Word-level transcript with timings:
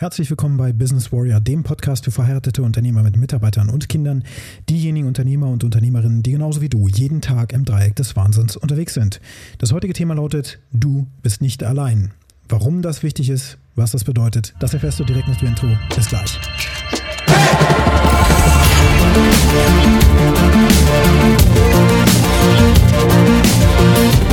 Herzlich 0.00 0.30
willkommen 0.30 0.56
bei 0.56 0.72
Business 0.72 1.12
Warrior, 1.12 1.40
dem 1.40 1.62
Podcast 1.62 2.06
für 2.06 2.10
verheiratete 2.10 2.62
Unternehmer 2.62 3.02
mit 3.02 3.18
Mitarbeitern 3.18 3.68
und 3.68 3.90
Kindern, 3.90 4.24
diejenigen 4.70 5.06
Unternehmer 5.06 5.48
und 5.48 5.62
Unternehmerinnen, 5.62 6.22
die 6.22 6.30
genauso 6.30 6.62
wie 6.62 6.70
du 6.70 6.88
jeden 6.88 7.20
Tag 7.20 7.52
im 7.52 7.66
Dreieck 7.66 7.96
des 7.96 8.16
Wahnsinns 8.16 8.56
unterwegs 8.56 8.94
sind. 8.94 9.20
Das 9.58 9.72
heutige 9.72 9.92
Thema 9.92 10.14
lautet, 10.14 10.58
du 10.72 11.06
bist 11.22 11.42
nicht 11.42 11.62
allein. 11.62 12.12
Warum 12.48 12.80
das 12.80 13.02
wichtig 13.02 13.28
ist, 13.28 13.58
was 13.74 13.90
das 13.90 14.04
bedeutet, 14.04 14.54
das 14.58 14.72
erfährst 14.72 15.00
du 15.00 15.04
direkt 15.04 15.28
nach 15.28 15.36
dem 15.36 15.48
Intro. 15.48 15.66
Bis 15.94 16.08
gleich. 16.08 16.40
Wir 24.24 24.29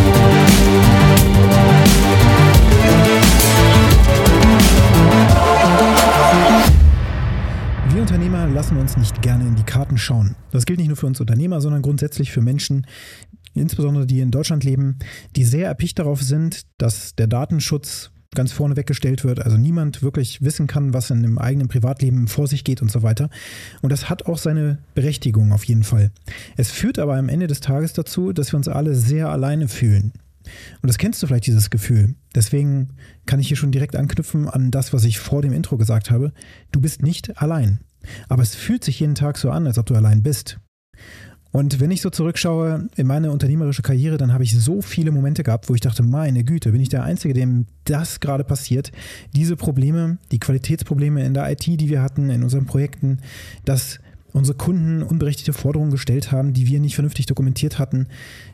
Unternehmer 8.37 8.55
lassen 8.55 8.77
uns 8.77 8.97
nicht 8.97 9.23
gerne 9.23 9.47
in 9.47 9.55
die 9.55 9.63
Karten 9.63 9.97
schauen. 9.97 10.35
Das 10.51 10.67
gilt 10.67 10.77
nicht 10.77 10.89
nur 10.89 10.95
für 10.95 11.07
uns 11.07 11.19
Unternehmer, 11.19 11.59
sondern 11.59 11.81
grundsätzlich 11.81 12.31
für 12.31 12.41
Menschen, 12.41 12.85
insbesondere 13.55 14.05
die 14.05 14.19
in 14.19 14.29
Deutschland 14.29 14.63
leben, 14.63 14.99
die 15.35 15.43
sehr 15.43 15.65
erpicht 15.65 15.97
darauf 15.97 16.21
sind, 16.21 16.67
dass 16.77 17.15
der 17.15 17.25
Datenschutz 17.25 18.11
ganz 18.35 18.51
vorne 18.51 18.75
weggestellt 18.75 19.23
wird, 19.23 19.43
also 19.43 19.57
niemand 19.57 20.03
wirklich 20.03 20.43
wissen 20.43 20.67
kann, 20.67 20.93
was 20.93 21.09
in 21.09 21.23
dem 21.23 21.39
eigenen 21.39 21.67
Privatleben 21.67 22.27
vor 22.27 22.45
sich 22.45 22.63
geht 22.63 22.83
und 22.83 22.91
so 22.91 23.01
weiter. 23.01 23.31
Und 23.81 23.91
das 23.91 24.07
hat 24.07 24.27
auch 24.27 24.37
seine 24.37 24.77
Berechtigung 24.93 25.51
auf 25.51 25.63
jeden 25.63 25.83
Fall. 25.83 26.11
Es 26.57 26.69
führt 26.69 26.99
aber 26.99 27.15
am 27.15 27.29
Ende 27.29 27.47
des 27.47 27.59
Tages 27.59 27.93
dazu, 27.93 28.33
dass 28.33 28.53
wir 28.53 28.57
uns 28.57 28.67
alle 28.67 28.93
sehr 28.93 29.29
alleine 29.29 29.67
fühlen. 29.67 30.13
Und 30.81 30.87
das 30.87 30.97
kennst 30.97 31.21
du 31.21 31.27
vielleicht, 31.27 31.47
dieses 31.47 31.69
Gefühl. 31.69 32.15
Deswegen 32.35 32.89
kann 33.25 33.39
ich 33.39 33.47
hier 33.47 33.57
schon 33.57 33.71
direkt 33.71 33.95
anknüpfen 33.95 34.47
an 34.47 34.71
das, 34.71 34.93
was 34.93 35.03
ich 35.03 35.19
vor 35.19 35.41
dem 35.41 35.53
Intro 35.53 35.77
gesagt 35.77 36.11
habe. 36.11 36.33
Du 36.71 36.81
bist 36.81 37.01
nicht 37.01 37.41
allein. 37.41 37.79
Aber 38.29 38.43
es 38.43 38.55
fühlt 38.55 38.83
sich 38.83 38.99
jeden 38.99 39.15
Tag 39.15 39.37
so 39.37 39.49
an, 39.51 39.67
als 39.67 39.77
ob 39.77 39.85
du 39.85 39.95
allein 39.95 40.23
bist. 40.23 40.59
Und 41.51 41.79
wenn 41.79 41.91
ich 41.91 42.01
so 42.01 42.09
zurückschaue 42.09 42.87
in 42.97 43.07
meine 43.07 43.31
unternehmerische 43.31 43.81
Karriere, 43.81 44.17
dann 44.17 44.33
habe 44.33 44.43
ich 44.43 44.57
so 44.57 44.81
viele 44.81 45.11
Momente 45.11 45.43
gehabt, 45.43 45.69
wo 45.69 45.75
ich 45.75 45.81
dachte, 45.81 46.03
meine 46.03 46.43
Güte, 46.43 46.71
bin 46.71 46.81
ich 46.81 46.89
der 46.89 47.03
Einzige, 47.03 47.33
dem 47.33 47.65
das 47.85 48.19
gerade 48.19 48.43
passiert. 48.43 48.91
Diese 49.35 49.55
Probleme, 49.55 50.17
die 50.31 50.39
Qualitätsprobleme 50.39 51.25
in 51.25 51.33
der 51.33 51.49
IT, 51.49 51.65
die 51.65 51.89
wir 51.89 52.01
hatten, 52.01 52.29
in 52.29 52.43
unseren 52.43 52.65
Projekten, 52.65 53.19
dass 53.65 53.99
unsere 54.33 54.57
Kunden 54.57 55.01
unberechtigte 55.01 55.53
Forderungen 55.53 55.91
gestellt 55.91 56.31
haben, 56.31 56.53
die 56.53 56.67
wir 56.67 56.79
nicht 56.79 56.95
vernünftig 56.95 57.25
dokumentiert 57.25 57.79
hatten, 57.79 58.07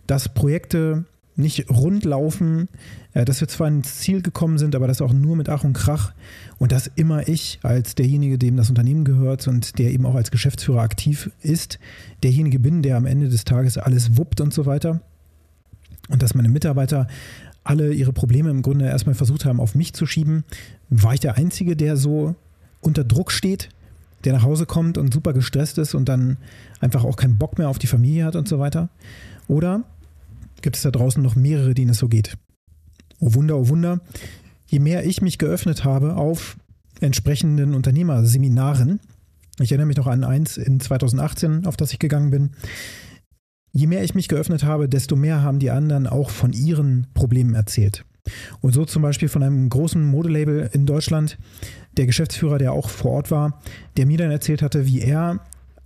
dass 0.07 0.33
Projekte 0.33 1.05
nicht 1.35 1.69
rund 1.69 2.05
laufen, 2.05 2.69
äh, 3.13 3.25
dass 3.25 3.41
wir 3.41 3.47
zwar 3.47 3.67
ins 3.67 3.99
Ziel 3.99 4.21
gekommen 4.21 4.57
sind, 4.57 4.75
aber 4.75 4.87
das 4.87 5.01
auch 5.01 5.13
nur 5.13 5.35
mit 5.35 5.49
Ach 5.49 5.63
und 5.63 5.73
Krach. 5.73 6.13
Und 6.59 6.71
dass 6.71 6.91
immer 6.95 7.27
ich 7.27 7.59
als 7.63 7.95
derjenige, 7.95 8.37
dem 8.37 8.55
das 8.55 8.69
Unternehmen 8.69 9.05
gehört 9.05 9.47
und 9.47 9.79
der 9.79 9.91
eben 9.91 10.05
auch 10.05 10.15
als 10.15 10.31
Geschäftsführer 10.31 10.81
aktiv 10.81 11.31
ist, 11.41 11.79
derjenige 12.21 12.59
bin, 12.59 12.81
der 12.81 12.97
am 12.97 13.05
Ende 13.05 13.29
des 13.29 13.45
Tages 13.45 13.77
alles 13.77 14.17
wuppt 14.17 14.41
und 14.41 14.53
so 14.53 14.65
weiter. 14.65 15.01
Und 16.09 16.21
dass 16.21 16.35
meine 16.35 16.49
Mitarbeiter 16.49 17.07
alle 17.63 17.93
ihre 17.93 18.13
Probleme 18.13 18.49
im 18.49 18.61
Grunde 18.61 18.85
erstmal 18.85 19.15
versucht 19.15 19.45
haben, 19.45 19.59
auf 19.59 19.73
mich 19.73 19.93
zu 19.93 20.05
schieben, 20.05 20.43
war 20.89 21.13
ich 21.13 21.21
der 21.21 21.37
Einzige, 21.37 21.75
der 21.75 21.97
so 21.97 22.35
unter 22.81 23.03
Druck 23.03 23.31
steht, 23.31 23.69
der 24.25 24.33
nach 24.33 24.43
Hause 24.43 24.65
kommt 24.65 24.97
und 24.97 25.13
super 25.13 25.33
gestresst 25.33 25.77
ist 25.77 25.95
und 25.95 26.09
dann 26.09 26.37
einfach 26.81 27.03
auch 27.03 27.15
keinen 27.15 27.37
Bock 27.37 27.57
mehr 27.57 27.69
auf 27.69 27.79
die 27.79 27.87
Familie 27.87 28.25
hat 28.25 28.35
und 28.35 28.47
so 28.47 28.59
weiter? 28.59 28.89
Oder 29.47 29.83
gibt 30.63 30.77
es 30.77 30.81
da 30.81 30.89
draußen 30.89 31.21
noch 31.21 31.35
mehrere, 31.35 31.75
denen 31.75 31.91
es 31.91 31.99
so 31.99 32.07
geht. 32.07 32.35
Oh 33.19 33.35
Wunder, 33.35 33.57
oh 33.57 33.69
Wunder. 33.69 34.01
Je 34.65 34.79
mehr 34.79 35.05
ich 35.05 35.21
mich 35.21 35.37
geöffnet 35.37 35.83
habe 35.83 36.15
auf 36.15 36.57
entsprechenden 36.99 37.75
Unternehmerseminaren, 37.75 38.99
ich 39.59 39.71
erinnere 39.71 39.87
mich 39.87 39.97
noch 39.97 40.07
an 40.07 40.23
eins 40.23 40.57
in 40.57 40.79
2018, 40.79 41.67
auf 41.67 41.77
das 41.77 41.91
ich 41.93 41.99
gegangen 41.99 42.31
bin, 42.31 42.51
je 43.71 43.85
mehr 43.85 44.03
ich 44.03 44.15
mich 44.15 44.27
geöffnet 44.27 44.63
habe, 44.63 44.89
desto 44.89 45.15
mehr 45.15 45.43
haben 45.43 45.59
die 45.59 45.69
anderen 45.69 46.07
auch 46.07 46.31
von 46.31 46.53
ihren 46.53 47.07
Problemen 47.13 47.53
erzählt. 47.53 48.03
Und 48.61 48.73
so 48.73 48.85
zum 48.85 49.01
Beispiel 49.01 49.27
von 49.27 49.43
einem 49.43 49.69
großen 49.69 50.03
Modelabel 50.03 50.69
in 50.71 50.85
Deutschland, 50.85 51.37
der 51.97 52.07
Geschäftsführer, 52.07 52.57
der 52.57 52.71
auch 52.71 52.89
vor 52.89 53.11
Ort 53.11 53.31
war, 53.31 53.61
der 53.97 54.05
mir 54.05 54.17
dann 54.17 54.31
erzählt 54.31 54.61
hatte, 54.61 54.87
wie 54.87 55.01
er 55.01 55.39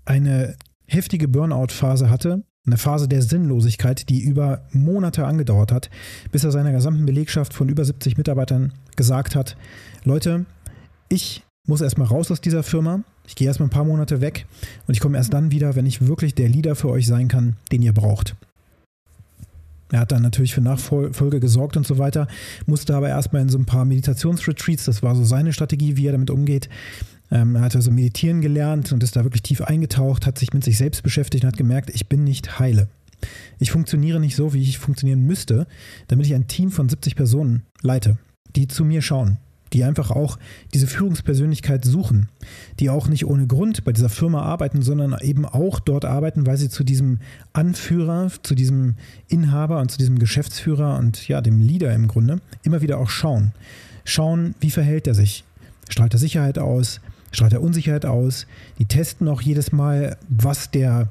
eine 0.05 0.55
heftige 0.85 1.27
Burnout-Phase 1.27 2.09
hatte 2.09 2.43
eine 2.67 2.77
Phase 2.77 3.07
der 3.07 3.21
Sinnlosigkeit, 3.21 4.09
die 4.09 4.21
über 4.21 4.61
Monate 4.71 5.25
angedauert 5.25 5.71
hat, 5.71 5.89
bis 6.31 6.43
er 6.43 6.51
seiner 6.51 6.71
gesamten 6.71 7.05
Belegschaft 7.05 7.53
von 7.53 7.69
über 7.69 7.83
70 7.83 8.17
Mitarbeitern 8.17 8.73
gesagt 8.95 9.35
hat, 9.35 9.57
Leute, 10.03 10.45
ich 11.09 11.43
muss 11.65 11.81
erstmal 11.81 12.07
raus 12.07 12.29
aus 12.29 12.41
dieser 12.41 12.63
Firma, 12.63 13.01
ich 13.25 13.35
gehe 13.35 13.47
erstmal 13.47 13.67
ein 13.67 13.71
paar 13.71 13.85
Monate 13.85 14.21
weg 14.21 14.45
und 14.87 14.93
ich 14.93 14.99
komme 14.99 15.17
erst 15.17 15.33
dann 15.33 15.51
wieder, 15.51 15.75
wenn 15.75 15.85
ich 15.85 16.07
wirklich 16.07 16.35
der 16.35 16.49
Leader 16.49 16.75
für 16.75 16.89
euch 16.89 17.07
sein 17.07 17.27
kann, 17.27 17.55
den 17.71 17.81
ihr 17.81 17.93
braucht. 17.93 18.35
Er 19.91 20.01
hat 20.01 20.11
dann 20.11 20.21
natürlich 20.21 20.53
für 20.53 20.61
Nachfolge 20.61 21.39
gesorgt 21.39 21.77
und 21.77 21.87
so 21.87 21.97
weiter, 21.97 22.27
musste 22.65 22.95
aber 22.95 23.07
erstmal 23.07 23.41
in 23.41 23.49
so 23.49 23.57
ein 23.57 23.65
paar 23.65 23.85
Meditationsretreats, 23.85 24.85
das 24.85 25.01
war 25.01 25.15
so 25.15 25.23
seine 25.23 25.53
Strategie, 25.53 25.95
wie 25.95 26.07
er 26.07 26.11
damit 26.11 26.29
umgeht, 26.29 26.67
ähm, 27.31 27.55
er 27.55 27.61
hat 27.61 27.75
also 27.75 27.91
meditieren 27.91 28.41
gelernt 28.41 28.91
und 28.91 29.03
ist 29.03 29.15
da 29.15 29.23
wirklich 29.23 29.41
tief 29.43 29.61
eingetaucht, 29.61 30.25
hat 30.25 30.37
sich 30.37 30.53
mit 30.53 30.63
sich 30.63 30.77
selbst 30.77 31.03
beschäftigt 31.03 31.43
und 31.43 31.49
hat 31.49 31.57
gemerkt, 31.57 31.89
ich 31.89 32.07
bin 32.07 32.23
nicht 32.23 32.59
heile. 32.59 32.87
Ich 33.59 33.71
funktioniere 33.71 34.19
nicht 34.19 34.35
so, 34.35 34.53
wie 34.53 34.61
ich 34.61 34.77
funktionieren 34.77 35.21
müsste, 35.21 35.67
damit 36.07 36.27
ich 36.27 36.35
ein 36.35 36.47
Team 36.47 36.71
von 36.71 36.87
70 36.87 37.15
Personen 37.15 37.63
leite, 37.81 38.17
die 38.55 38.67
zu 38.67 38.85
mir 38.85 39.01
schauen, 39.01 39.37
die 39.73 39.83
einfach 39.83 40.11
auch 40.11 40.37
diese 40.73 40.87
Führungspersönlichkeit 40.87 41.83
suchen, 41.83 42.29
die 42.79 42.89
auch 42.89 43.07
nicht 43.07 43.25
ohne 43.25 43.47
Grund 43.47 43.83
bei 43.83 43.91
dieser 43.91 44.09
Firma 44.09 44.43
arbeiten, 44.43 44.83
sondern 44.83 45.15
eben 45.21 45.45
auch 45.45 45.79
dort 45.79 46.05
arbeiten, 46.05 46.45
weil 46.45 46.57
sie 46.57 46.69
zu 46.69 46.83
diesem 46.83 47.19
Anführer, 47.53 48.31
zu 48.43 48.53
diesem 48.53 48.95
Inhaber 49.27 49.81
und 49.81 49.89
zu 49.89 49.97
diesem 49.97 50.19
Geschäftsführer 50.19 50.97
und 50.99 51.27
ja, 51.27 51.41
dem 51.41 51.59
Leader 51.59 51.93
im 51.93 52.07
Grunde 52.07 52.39
immer 52.63 52.81
wieder 52.81 52.99
auch 52.99 53.09
schauen. 53.09 53.51
Schauen, 54.05 54.55
wie 54.59 54.71
verhält 54.71 55.07
er 55.07 55.15
sich? 55.15 55.43
Strahlt 55.89 56.13
er 56.13 56.19
Sicherheit 56.19 56.59
aus? 56.59 57.01
Strahlt 57.31 57.53
er 57.53 57.61
Unsicherheit 57.61 58.05
aus. 58.05 58.47
Die 58.79 58.85
testen 58.85 59.27
auch 59.27 59.41
jedes 59.41 59.71
Mal, 59.71 60.17
was 60.29 60.71
der, 60.71 61.09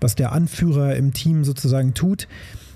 was 0.00 0.14
der 0.14 0.32
Anführer 0.32 0.96
im 0.96 1.12
Team 1.12 1.44
sozusagen 1.44 1.94
tut. 1.94 2.28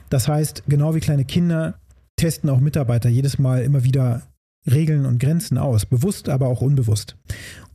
Das 0.09 0.29
heißt, 0.29 0.65
genau 0.69 0.95
wie 0.95 1.01
kleine 1.01 1.25
Kinder 1.25 1.79
testen 2.17 2.51
auch 2.51 2.61
Mitarbeiter 2.61 3.09
jedes 3.09 3.39
Mal 3.39 3.63
immer 3.63 3.85
wieder 3.85 4.23
Regeln 4.71 5.07
und 5.07 5.19
Grenzen 5.19 5.57
aus, 5.57 5.87
bewusst, 5.87 6.29
aber 6.29 6.49
auch 6.49 6.61
unbewusst. 6.61 7.17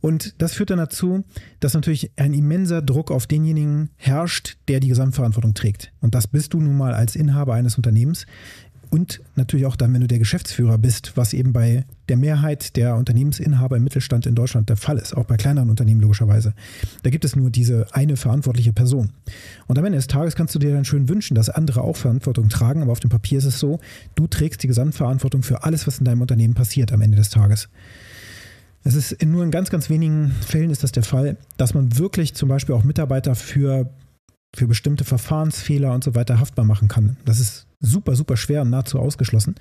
Und 0.00 0.40
das 0.40 0.54
führt 0.54 0.70
dann 0.70 0.78
dazu, 0.78 1.24
dass 1.58 1.74
natürlich 1.74 2.12
ein 2.16 2.32
immenser 2.32 2.80
Druck 2.80 3.10
auf 3.10 3.26
denjenigen 3.26 3.90
herrscht, 3.96 4.56
der 4.68 4.78
die 4.78 4.88
Gesamtverantwortung 4.88 5.54
trägt. 5.54 5.92
Und 6.00 6.14
das 6.14 6.28
bist 6.28 6.54
du 6.54 6.60
nun 6.60 6.76
mal 6.76 6.94
als 6.94 7.16
Inhaber 7.16 7.54
eines 7.54 7.76
Unternehmens 7.76 8.26
und 8.96 9.20
natürlich 9.34 9.66
auch 9.66 9.76
dann, 9.76 9.92
wenn 9.92 10.00
du 10.00 10.06
der 10.06 10.18
Geschäftsführer 10.18 10.78
bist, 10.78 11.12
was 11.16 11.34
eben 11.34 11.52
bei 11.52 11.84
der 12.08 12.16
Mehrheit 12.16 12.76
der 12.76 12.96
Unternehmensinhaber 12.96 13.76
im 13.76 13.84
Mittelstand 13.84 14.24
in 14.24 14.34
Deutschland 14.34 14.70
der 14.70 14.78
Fall 14.78 14.96
ist, 14.96 15.14
auch 15.14 15.26
bei 15.26 15.36
kleineren 15.36 15.68
Unternehmen 15.68 16.00
logischerweise. 16.00 16.54
Da 17.02 17.10
gibt 17.10 17.26
es 17.26 17.36
nur 17.36 17.50
diese 17.50 17.86
eine 17.92 18.16
verantwortliche 18.16 18.72
Person. 18.72 19.10
Und 19.66 19.78
am 19.78 19.84
Ende 19.84 19.98
des 19.98 20.06
Tages 20.06 20.34
kannst 20.34 20.54
du 20.54 20.58
dir 20.58 20.72
dann 20.72 20.86
schön 20.86 21.10
wünschen, 21.10 21.34
dass 21.34 21.50
andere 21.50 21.82
auch 21.82 21.96
Verantwortung 21.96 22.48
tragen, 22.48 22.80
aber 22.80 22.92
auf 22.92 23.00
dem 23.00 23.10
Papier 23.10 23.36
ist 23.36 23.44
es 23.44 23.60
so, 23.60 23.80
du 24.14 24.26
trägst 24.28 24.62
die 24.62 24.66
Gesamtverantwortung 24.66 25.42
für 25.42 25.62
alles, 25.62 25.86
was 25.86 25.98
in 25.98 26.06
deinem 26.06 26.22
Unternehmen 26.22 26.54
passiert 26.54 26.90
am 26.90 27.02
Ende 27.02 27.18
des 27.18 27.28
Tages. 27.28 27.68
Es 28.82 28.94
ist 28.94 29.12
in 29.12 29.30
nur 29.30 29.44
in 29.44 29.50
ganz, 29.50 29.68
ganz 29.68 29.90
wenigen 29.90 30.30
Fällen 30.30 30.70
ist 30.70 30.84
das 30.84 30.92
der 30.92 31.02
Fall, 31.02 31.36
dass 31.58 31.74
man 31.74 31.98
wirklich 31.98 32.32
zum 32.32 32.48
Beispiel 32.48 32.74
auch 32.74 32.82
Mitarbeiter 32.82 33.34
für, 33.34 33.90
für 34.56 34.66
bestimmte 34.66 35.04
Verfahrensfehler 35.04 35.92
und 35.92 36.02
so 36.02 36.14
weiter 36.14 36.40
haftbar 36.40 36.64
machen 36.64 36.88
kann. 36.88 37.16
Das 37.24 37.40
ist 37.40 37.66
super, 37.80 38.16
super 38.16 38.36
schwer 38.36 38.62
und 38.62 38.70
nahezu 38.70 38.98
ausgeschlossen. 38.98 39.54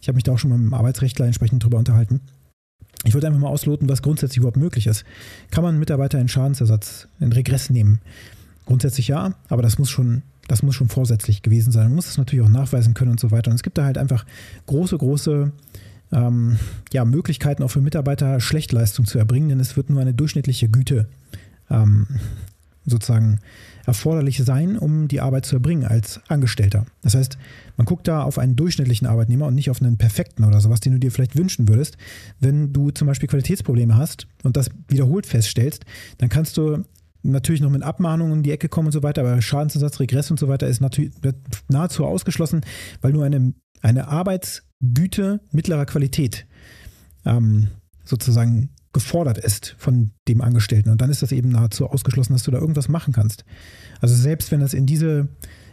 Ich 0.00 0.08
habe 0.08 0.16
mich 0.16 0.24
da 0.24 0.32
auch 0.32 0.38
schon 0.38 0.50
mit 0.50 0.58
dem 0.58 0.74
Arbeitsrechtler 0.74 1.26
entsprechend 1.26 1.62
drüber 1.62 1.78
unterhalten. 1.78 2.20
Ich 3.04 3.14
wollte 3.14 3.26
einfach 3.26 3.40
mal 3.40 3.48
ausloten, 3.48 3.88
was 3.88 4.02
grundsätzlich 4.02 4.38
überhaupt 4.38 4.56
möglich 4.56 4.86
ist. 4.86 5.04
Kann 5.50 5.62
man 5.62 5.78
Mitarbeiter 5.78 6.18
in 6.18 6.28
Schadensersatz, 6.28 7.08
in 7.20 7.32
Regress 7.32 7.70
nehmen? 7.70 8.00
Grundsätzlich 8.64 9.08
ja, 9.08 9.34
aber 9.48 9.62
das 9.62 9.78
muss 9.78 9.90
schon, 9.90 10.22
das 10.48 10.62
muss 10.62 10.74
schon 10.74 10.88
vorsätzlich 10.88 11.42
gewesen 11.42 11.70
sein. 11.70 11.84
Man 11.84 11.96
muss 11.96 12.08
es 12.08 12.18
natürlich 12.18 12.44
auch 12.44 12.50
nachweisen 12.50 12.94
können 12.94 13.12
und 13.12 13.20
so 13.20 13.30
weiter. 13.30 13.50
Und 13.50 13.56
es 13.56 13.62
gibt 13.62 13.78
da 13.78 13.84
halt 13.84 13.98
einfach 13.98 14.24
große, 14.66 14.96
große 14.96 15.52
ähm, 16.10 16.58
ja, 16.92 17.04
Möglichkeiten 17.04 17.62
auch 17.62 17.70
für 17.70 17.80
Mitarbeiter 17.80 18.40
Schlechtleistung 18.40 19.04
zu 19.04 19.18
erbringen, 19.18 19.50
denn 19.50 19.60
es 19.60 19.76
wird 19.76 19.90
nur 19.90 20.00
eine 20.00 20.14
durchschnittliche 20.14 20.68
Güte 20.68 21.06
ähm, 21.70 22.06
sozusagen 22.88 23.40
erforderlich 23.86 24.38
sein, 24.44 24.76
um 24.76 25.08
die 25.08 25.20
Arbeit 25.20 25.46
zu 25.46 25.56
erbringen 25.56 25.84
als 25.84 26.20
Angestellter. 26.28 26.84
Das 27.02 27.14
heißt, 27.14 27.38
man 27.76 27.86
guckt 27.86 28.06
da 28.06 28.22
auf 28.22 28.38
einen 28.38 28.54
durchschnittlichen 28.54 29.06
Arbeitnehmer 29.06 29.46
und 29.46 29.54
nicht 29.54 29.70
auf 29.70 29.80
einen 29.80 29.96
perfekten 29.96 30.44
oder 30.44 30.60
sowas, 30.60 30.80
den 30.80 30.92
du 30.92 30.98
dir 30.98 31.10
vielleicht 31.10 31.36
wünschen 31.36 31.68
würdest. 31.68 31.96
Wenn 32.38 32.72
du 32.72 32.90
zum 32.90 33.06
Beispiel 33.06 33.28
Qualitätsprobleme 33.28 33.96
hast 33.96 34.26
und 34.42 34.56
das 34.56 34.70
wiederholt 34.88 35.26
feststellst, 35.26 35.84
dann 36.18 36.28
kannst 36.28 36.56
du 36.56 36.84
natürlich 37.22 37.60
noch 37.60 37.70
mit 37.70 37.82
Abmahnungen 37.82 38.38
in 38.38 38.42
die 38.42 38.52
Ecke 38.52 38.68
kommen 38.68 38.88
und 38.88 38.92
so 38.92 39.02
weiter, 39.02 39.22
aber 39.22 39.40
Schadensersatz, 39.40 40.00
Regress 40.00 40.30
und 40.30 40.38
so 40.38 40.48
weiter 40.48 40.66
ist 40.68 40.80
natürlich 40.80 41.12
nahezu 41.68 42.04
ausgeschlossen, 42.04 42.62
weil 43.00 43.12
nur 43.12 43.24
eine, 43.24 43.54
eine 43.80 44.08
Arbeitsgüte 44.08 45.40
mittlerer 45.50 45.86
Qualität 45.86 46.46
ähm, 47.24 47.68
sozusagen 48.04 48.70
gefordert 48.98 49.38
ist 49.38 49.76
von 49.78 50.10
dem 50.26 50.40
Angestellten. 50.40 50.90
Und 50.90 51.00
dann 51.00 51.10
ist 51.10 51.22
das 51.22 51.30
eben 51.30 51.50
nahezu 51.50 51.86
ausgeschlossen, 51.86 52.32
dass 52.32 52.42
du 52.42 52.50
da 52.50 52.58
irgendwas 52.58 52.88
machen 52.88 53.12
kannst. 53.12 53.44
Also 54.00 54.16
selbst 54.16 54.50
wenn 54.50 54.58
das 54.58 54.74
in 54.74 54.86
diese, 54.86 55.28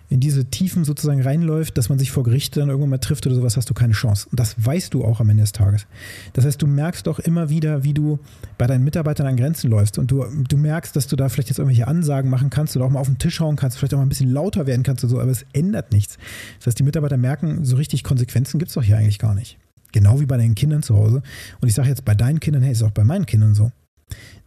in 0.10 0.19
diese 0.19 0.45
Tiefen 0.45 0.86
sozusagen 0.86 1.24
reinläuft, 1.24 1.75
dass 1.75 1.89
man 1.89 1.98
sich 1.98 2.12
vor 2.12 2.24
Gericht 2.24 2.56
dann 2.56 2.69
irgendwann 2.69 2.92
mal 2.92 3.00
trifft 3.00 3.25
oder 3.25 3.36
sowas, 3.36 3.57
hast 3.57 3.68
du 3.69 3.74
keine 3.74 3.94
Chance. 3.94 4.27
Und 4.30 4.39
das 4.39 4.63
weißt 4.63 4.94
du 4.94 5.04
auch 5.04 5.19
am 5.19 5.30
Ende 5.30 5.42
des 5.42 5.54
Tages. 5.54 5.88
Das 6.33 6.45
heißt, 6.45 6.62
du 6.62 6.68
merkst 6.68 7.07
doch 7.07 7.18
immer 7.18 7.50
wieder, 7.50 7.83
wie 7.83 7.95
du 7.95 8.19
bei 8.60 8.68
deinen 8.68 8.83
Mitarbeitern 8.83 9.25
an 9.25 9.38
Grenzen 9.38 9.72
läufst 9.72 9.98
und 9.98 10.12
du, 10.12 10.24
du 10.48 10.57
merkst, 10.57 10.95
dass 10.95 11.07
du 11.07 11.16
da 11.16 11.27
vielleicht 11.30 11.50
jetzt 11.50 11.57
irgendwelche 11.57 11.88
Ansagen 11.88 12.30
machen 12.30 12.51
kannst 12.51 12.75
oder 12.75 12.86
auch 12.86 12.92
mal 12.92 13.00
auf 13.00 13.07
den 13.07 13.18
Tisch 13.18 13.39
hauen 13.39 13.56
kannst, 13.56 13.77
vielleicht 13.77 13.95
auch 13.95 13.98
mal 13.98 14.06
ein 14.06 14.10
bisschen 14.10 14.30
lauter 14.30 14.68
werden 14.68 14.83
kannst 14.83 15.04
und 15.04 15.10
so, 15.10 15.19
aber 15.19 15.31
es 15.31 15.45
ändert 15.54 15.92
nichts. 15.92 16.18
Das 16.60 16.68
heißt, 16.68 16.80
die 16.80 16.83
Mitarbeiter 16.83 17.18
merken, 17.18 17.66
so 17.66 17.75
richtig 17.75 18.04
Konsequenzen 18.04 18.60
gibt 18.60 18.69
es 18.69 18.75
doch 18.75 18.83
hier 18.83 18.98
eigentlich 18.98 19.19
gar 19.19 19.33
nicht. 19.33 19.57
Genau 19.96 20.20
wie 20.20 20.26
bei 20.26 20.36
deinen 20.36 20.56
Kindern 20.56 20.84
zu 20.84 20.98
Hause. 20.98 21.24
Und 21.62 21.70
ich 21.70 21.74
sage 21.74 21.88
jetzt 21.88 22.04
bei 22.04 22.16
deinen 22.16 22.42
Kindern, 22.42 22.64
hey, 22.64 22.74
ist 22.74 22.84
auch 22.84 22.92
bei 22.92 23.06
meinen 23.06 23.26
Kindern 23.26 23.56
so. 23.56 23.72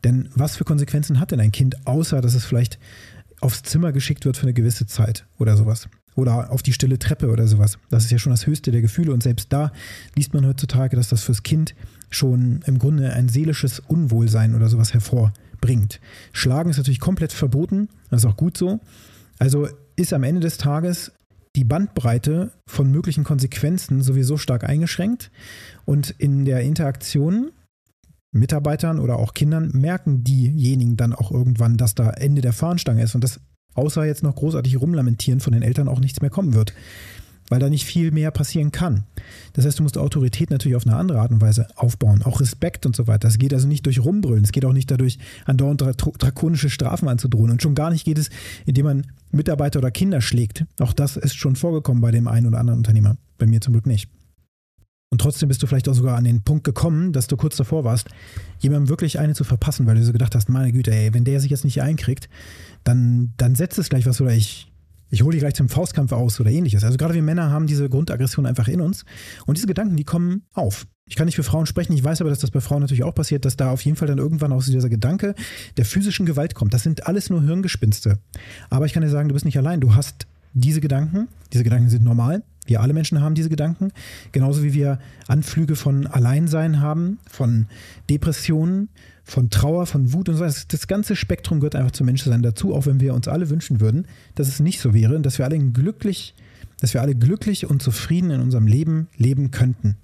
Denn 0.04 0.28
was 0.34 0.56
für 0.56 0.64
Konsequenzen 0.64 1.20
hat 1.20 1.30
denn 1.30 1.40
ein 1.40 1.52
Kind, 1.52 1.86
außer 1.86 2.20
dass 2.20 2.34
es 2.34 2.44
vielleicht 2.44 2.78
aufs 3.40 3.62
Zimmer 3.62 3.92
geschickt 3.92 4.26
wird 4.26 4.36
für 4.36 4.42
eine 4.42 4.52
gewisse 4.52 4.84
Zeit 4.84 5.24
oder 5.38 5.56
sowas? 5.56 5.88
Oder 6.16 6.52
auf 6.52 6.62
die 6.62 6.74
stille 6.74 6.98
Treppe 6.98 7.30
oder 7.30 7.48
sowas. 7.48 7.78
Das 7.88 8.04
ist 8.04 8.10
ja 8.10 8.18
schon 8.18 8.32
das 8.32 8.46
höchste 8.46 8.72
der 8.72 8.82
Gefühle. 8.82 9.10
Und 9.10 9.22
selbst 9.22 9.50
da 9.50 9.72
liest 10.16 10.34
man 10.34 10.46
heutzutage, 10.46 10.96
dass 10.96 11.08
das 11.08 11.22
fürs 11.22 11.42
Kind 11.42 11.74
schon 12.10 12.60
im 12.66 12.78
Grunde 12.78 13.14
ein 13.14 13.30
seelisches 13.30 13.80
Unwohlsein 13.80 14.54
oder 14.54 14.68
sowas 14.68 14.92
hervorbringt. 14.92 15.98
Schlagen 16.34 16.68
ist 16.68 16.76
natürlich 16.76 17.00
komplett 17.00 17.32
verboten. 17.32 17.88
Das 18.10 18.20
ist 18.22 18.26
auch 18.26 18.36
gut 18.36 18.58
so. 18.58 18.80
Also 19.38 19.66
ist 19.96 20.12
am 20.12 20.24
Ende 20.24 20.42
des 20.42 20.58
Tages 20.58 21.10
die 21.58 21.64
Bandbreite 21.64 22.52
von 22.66 22.88
möglichen 22.88 23.24
Konsequenzen 23.24 24.00
sowieso 24.00 24.36
stark 24.36 24.62
eingeschränkt. 24.62 25.32
Und 25.84 26.10
in 26.10 26.44
der 26.44 26.60
Interaktion 26.60 27.50
Mitarbeitern 28.30 29.00
oder 29.00 29.18
auch 29.18 29.34
Kindern 29.34 29.72
merken 29.74 30.22
diejenigen 30.22 30.96
dann 30.96 31.12
auch 31.12 31.32
irgendwann, 31.32 31.76
dass 31.76 31.96
da 31.96 32.10
Ende 32.10 32.42
der 32.42 32.52
Fahnenstange 32.52 33.02
ist 33.02 33.16
und 33.16 33.24
dass 33.24 33.40
außer 33.74 34.04
jetzt 34.04 34.22
noch 34.22 34.36
großartig 34.36 34.80
rumlamentieren 34.80 35.40
von 35.40 35.52
den 35.52 35.62
Eltern 35.62 35.88
auch 35.88 35.98
nichts 35.98 36.20
mehr 36.20 36.30
kommen 36.30 36.54
wird 36.54 36.74
weil 37.48 37.60
da 37.60 37.68
nicht 37.68 37.84
viel 37.84 38.10
mehr 38.10 38.30
passieren 38.30 38.72
kann. 38.72 39.04
Das 39.54 39.64
heißt, 39.64 39.78
du 39.78 39.82
musst 39.82 39.98
Autorität 39.98 40.50
natürlich 40.50 40.76
auf 40.76 40.86
eine 40.86 40.96
andere 40.96 41.20
Art 41.20 41.30
und 41.30 41.40
Weise 41.40 41.66
aufbauen, 41.76 42.22
auch 42.22 42.40
Respekt 42.40 42.86
und 42.86 42.94
so 42.94 43.06
weiter. 43.06 43.28
Das 43.28 43.38
geht 43.38 43.54
also 43.54 43.66
nicht 43.66 43.86
durch 43.86 44.00
Rumbrüllen, 44.00 44.44
es 44.44 44.52
geht 44.52 44.64
auch 44.64 44.72
nicht 44.72 44.90
dadurch, 44.90 45.18
andauernd 45.44 45.82
drakonische 46.18 46.70
Strafen 46.70 47.08
anzudrohen. 47.08 47.50
Und 47.50 47.62
schon 47.62 47.74
gar 47.74 47.90
nicht 47.90 48.04
geht 48.04 48.18
es, 48.18 48.30
indem 48.66 48.86
man 48.86 49.06
Mitarbeiter 49.30 49.78
oder 49.78 49.90
Kinder 49.90 50.20
schlägt. 50.20 50.64
Auch 50.80 50.92
das 50.92 51.16
ist 51.16 51.34
schon 51.34 51.56
vorgekommen 51.56 52.00
bei 52.00 52.10
dem 52.10 52.28
einen 52.28 52.46
oder 52.46 52.58
anderen 52.58 52.78
Unternehmer. 52.78 53.16
Bei 53.38 53.46
mir 53.46 53.60
zum 53.60 53.72
Glück 53.72 53.86
nicht. 53.86 54.08
Und 55.10 55.22
trotzdem 55.22 55.48
bist 55.48 55.62
du 55.62 55.66
vielleicht 55.66 55.88
auch 55.88 55.94
sogar 55.94 56.16
an 56.16 56.24
den 56.24 56.42
Punkt 56.42 56.64
gekommen, 56.64 57.12
dass 57.12 57.28
du 57.28 57.36
kurz 57.36 57.56
davor 57.56 57.82
warst, 57.82 58.08
jemandem 58.58 58.90
wirklich 58.90 59.18
eine 59.18 59.34
zu 59.34 59.42
verpassen, 59.42 59.86
weil 59.86 59.94
du 59.94 60.04
so 60.04 60.12
gedacht 60.12 60.34
hast, 60.34 60.50
meine 60.50 60.70
Güte, 60.70 60.94
ey, 60.94 61.14
wenn 61.14 61.24
der 61.24 61.40
sich 61.40 61.50
jetzt 61.50 61.64
nicht 61.64 61.80
einkriegt, 61.80 62.28
dann, 62.84 63.32
dann 63.38 63.54
setzt 63.54 63.78
es 63.78 63.88
gleich 63.88 64.04
was 64.04 64.20
oder 64.20 64.32
ich, 64.32 64.70
ich 65.10 65.22
hole 65.22 65.32
die 65.32 65.38
gleich 65.38 65.54
zum 65.54 65.68
Faustkampf 65.68 66.12
aus 66.12 66.38
oder 66.40 66.50
ähnliches. 66.50 66.84
Also 66.84 66.96
gerade 66.96 67.14
wir 67.14 67.22
Männer 67.22 67.50
haben 67.50 67.66
diese 67.66 67.88
Grundaggression 67.88 68.46
einfach 68.46 68.68
in 68.68 68.80
uns 68.80 69.04
und 69.46 69.56
diese 69.56 69.66
Gedanken, 69.66 69.96
die 69.96 70.04
kommen 70.04 70.42
auf. 70.52 70.86
Ich 71.06 71.16
kann 71.16 71.26
nicht 71.26 71.36
für 71.36 71.42
Frauen 71.42 71.66
sprechen, 71.66 71.94
ich 71.94 72.04
weiß 72.04 72.20
aber, 72.20 72.30
dass 72.30 72.40
das 72.40 72.50
bei 72.50 72.60
Frauen 72.60 72.82
natürlich 72.82 73.04
auch 73.04 73.14
passiert, 73.14 73.44
dass 73.44 73.56
da 73.56 73.70
auf 73.70 73.80
jeden 73.82 73.96
Fall 73.96 74.08
dann 74.08 74.18
irgendwann 74.18 74.52
aus 74.52 74.66
dieser 74.66 74.90
Gedanke 74.90 75.34
der 75.76 75.86
physischen 75.86 76.26
Gewalt 76.26 76.54
kommt. 76.54 76.74
Das 76.74 76.82
sind 76.82 77.06
alles 77.06 77.30
nur 77.30 77.42
Hirngespinste. 77.42 78.18
Aber 78.68 78.84
ich 78.84 78.92
kann 78.92 79.02
dir 79.02 79.08
sagen, 79.08 79.28
du 79.28 79.32
bist 79.32 79.46
nicht 79.46 79.56
allein. 79.56 79.80
Du 79.80 79.94
hast 79.94 80.26
diese 80.52 80.80
Gedanken, 80.80 81.28
diese 81.52 81.64
Gedanken 81.64 81.88
sind 81.88 82.04
normal, 82.04 82.42
wir 82.68 82.82
alle 82.82 82.92
Menschen 82.92 83.22
haben 83.22 83.34
diese 83.34 83.48
Gedanken, 83.48 83.92
genauso 84.32 84.62
wie 84.62 84.74
wir 84.74 84.98
Anflüge 85.26 85.74
von 85.74 86.06
Alleinsein 86.06 86.80
haben, 86.80 87.18
von 87.30 87.66
Depressionen, 88.10 88.90
von 89.28 89.50
Trauer, 89.50 89.86
von 89.86 90.12
Wut 90.12 90.28
und 90.28 90.36
so. 90.36 90.44
Das, 90.44 90.66
das 90.66 90.86
ganze 90.86 91.14
Spektrum 91.14 91.60
gehört 91.60 91.76
einfach 91.76 91.92
zum 91.92 92.06
Menschsein 92.06 92.42
dazu, 92.42 92.74
auch 92.74 92.86
wenn 92.86 93.00
wir 93.00 93.14
uns 93.14 93.28
alle 93.28 93.50
wünschen 93.50 93.80
würden, 93.80 94.06
dass 94.34 94.48
es 94.48 94.58
nicht 94.58 94.80
so 94.80 94.94
wäre 94.94 95.14
und 95.16 95.24
dass 95.24 95.38
wir 95.38 95.44
alle 95.44 95.58
glücklich, 95.58 96.34
dass 96.80 96.94
wir 96.94 97.02
alle 97.02 97.14
glücklich 97.14 97.66
und 97.66 97.82
zufrieden 97.82 98.30
in 98.30 98.40
unserem 98.40 98.66
Leben 98.66 99.08
leben 99.16 99.50
könnten. 99.50 99.96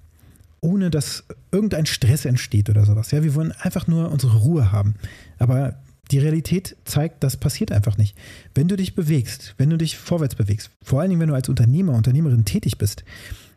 Ohne 0.61 0.89
dass 0.89 1.23
irgendein 1.51 1.85
Stress 1.85 2.25
entsteht 2.25 2.69
oder 2.69 2.85
sowas. 2.85 3.11
Ja, 3.11 3.23
wir 3.23 3.35
wollen 3.35 3.51
einfach 3.51 3.87
nur 3.87 4.11
unsere 4.11 4.37
Ruhe 4.37 4.71
haben. 4.71 4.95
Aber 5.39 5.75
die 6.11 6.19
Realität 6.19 6.75
zeigt, 6.85 7.23
das 7.23 7.37
passiert 7.37 7.71
einfach 7.71 7.97
nicht. 7.97 8.15
Wenn 8.53 8.67
du 8.67 8.75
dich 8.75 8.93
bewegst, 8.93 9.55
wenn 9.57 9.71
du 9.71 9.77
dich 9.77 9.97
vorwärts 9.97 10.35
bewegst, 10.35 10.69
vor 10.83 11.01
allen 11.01 11.09
Dingen, 11.09 11.21
wenn 11.21 11.29
du 11.29 11.35
als 11.35 11.49
Unternehmer, 11.49 11.93
Unternehmerin 11.93 12.45
tätig 12.45 12.77
bist, 12.77 13.03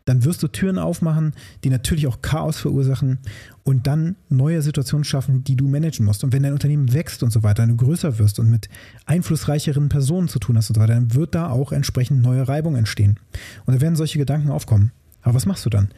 dann 0.05 0.25
wirst 0.25 0.41
du 0.41 0.47
Türen 0.47 0.77
aufmachen, 0.77 1.33
die 1.63 1.69
natürlich 1.69 2.07
auch 2.07 2.21
Chaos 2.21 2.59
verursachen 2.59 3.19
und 3.63 3.87
dann 3.87 4.15
neue 4.29 4.61
Situationen 4.61 5.03
schaffen, 5.03 5.43
die 5.43 5.55
du 5.55 5.67
managen 5.67 6.05
musst. 6.05 6.23
Und 6.23 6.33
wenn 6.33 6.43
dein 6.43 6.53
Unternehmen 6.53 6.93
wächst 6.93 7.21
und 7.23 7.31
so 7.31 7.43
weiter, 7.43 7.63
wenn 7.63 7.69
du 7.69 7.77
größer 7.77 8.17
wirst 8.17 8.39
und 8.39 8.49
mit 8.49 8.69
einflussreicheren 9.05 9.89
Personen 9.89 10.27
zu 10.27 10.39
tun 10.39 10.57
hast 10.57 10.69
und 10.69 10.75
so 10.75 10.81
weiter, 10.81 10.95
dann 10.95 11.13
wird 11.13 11.35
da 11.35 11.49
auch 11.49 11.71
entsprechend 11.71 12.21
neue 12.21 12.47
Reibung 12.47 12.75
entstehen. 12.75 13.19
Und 13.65 13.75
da 13.75 13.81
werden 13.81 13.95
solche 13.95 14.17
Gedanken 14.17 14.49
aufkommen. 14.49 14.91
Aber 15.21 15.35
was 15.35 15.45
machst 15.45 15.65
du 15.65 15.69
dann? 15.69 15.89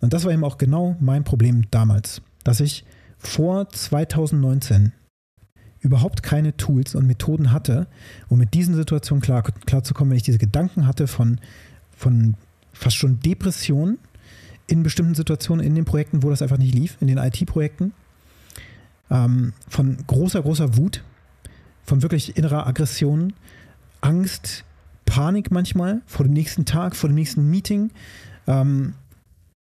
Und 0.00 0.12
das 0.12 0.24
war 0.24 0.32
eben 0.32 0.44
auch 0.44 0.58
genau 0.58 0.96
mein 1.00 1.24
Problem 1.24 1.64
damals, 1.70 2.22
dass 2.42 2.60
ich 2.60 2.84
vor 3.18 3.68
2019 3.68 4.92
überhaupt 5.84 6.22
keine 6.22 6.56
Tools 6.56 6.94
und 6.94 7.06
Methoden 7.06 7.52
hatte, 7.52 7.86
um 8.28 8.38
mit 8.38 8.54
diesen 8.54 8.74
Situationen 8.74 9.22
klar, 9.22 9.42
klarzukommen, 9.42 10.10
wenn 10.10 10.16
ich 10.16 10.22
diese 10.22 10.38
Gedanken 10.38 10.86
hatte 10.86 11.06
von, 11.06 11.40
von 11.96 12.34
fast 12.74 12.96
schon 12.96 13.20
Depression 13.20 13.98
in 14.66 14.82
bestimmten 14.82 15.14
Situationen 15.14 15.64
in 15.64 15.74
den 15.74 15.84
Projekten, 15.84 16.22
wo 16.22 16.30
das 16.30 16.42
einfach 16.42 16.58
nicht 16.58 16.74
lief, 16.74 16.96
in 17.00 17.06
den 17.06 17.18
IT-Projekten, 17.18 17.92
ähm, 19.10 19.52
von 19.68 19.96
großer, 20.06 20.42
großer 20.42 20.76
Wut, 20.76 21.02
von 21.84 22.02
wirklich 22.02 22.36
innerer 22.36 22.66
Aggression, 22.66 23.32
Angst, 24.00 24.64
Panik 25.06 25.50
manchmal 25.50 26.02
vor 26.06 26.24
dem 26.24 26.32
nächsten 26.32 26.64
Tag, 26.64 26.96
vor 26.96 27.08
dem 27.08 27.14
nächsten 27.14 27.48
Meeting, 27.50 27.90
ähm, 28.46 28.94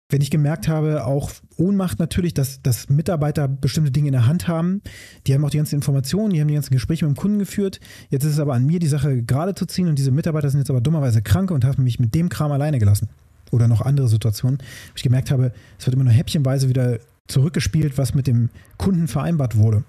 wenn 0.08 0.20
ich 0.20 0.30
gemerkt 0.30 0.68
habe, 0.68 1.04
auch 1.04 1.32
Ohnmacht 1.56 1.98
natürlich, 1.98 2.32
dass, 2.32 2.62
dass 2.62 2.88
Mitarbeiter 2.88 3.48
bestimmte 3.48 3.90
Dinge 3.90 4.08
in 4.08 4.12
der 4.12 4.26
Hand 4.26 4.46
haben. 4.46 4.82
Die 5.26 5.34
haben 5.34 5.44
auch 5.44 5.50
die 5.50 5.56
ganzen 5.56 5.74
Informationen, 5.74 6.32
die 6.32 6.40
haben 6.40 6.48
die 6.48 6.54
ganzen 6.54 6.74
Gespräche 6.74 7.06
mit 7.06 7.16
dem 7.16 7.20
Kunden 7.20 7.38
geführt. 7.40 7.80
Jetzt 8.08 8.24
ist 8.24 8.32
es 8.32 8.38
aber 8.38 8.54
an 8.54 8.64
mir, 8.64 8.78
die 8.78 8.86
Sache 8.86 9.22
gerade 9.22 9.54
zu 9.54 9.66
ziehen 9.66 9.88
und 9.88 9.98
diese 9.98 10.12
Mitarbeiter 10.12 10.48
sind 10.48 10.60
jetzt 10.60 10.70
aber 10.70 10.80
dummerweise 10.80 11.22
krank 11.22 11.50
und 11.50 11.64
haben 11.64 11.82
mich 11.82 11.98
mit 11.98 12.14
dem 12.14 12.28
Kram 12.28 12.52
alleine 12.52 12.78
gelassen. 12.78 13.08
Oder 13.50 13.68
noch 13.68 13.80
andere 13.80 14.08
Situationen, 14.08 14.58
ich 14.94 15.02
gemerkt 15.02 15.30
habe, 15.30 15.52
es 15.78 15.86
wird 15.86 15.94
immer 15.94 16.04
nur 16.04 16.12
häppchenweise 16.12 16.68
wieder 16.68 16.98
zurückgespielt, 17.26 17.98
was 17.98 18.14
mit 18.14 18.26
dem 18.26 18.50
Kunden 18.76 19.08
vereinbart 19.08 19.56
wurde. 19.56 19.84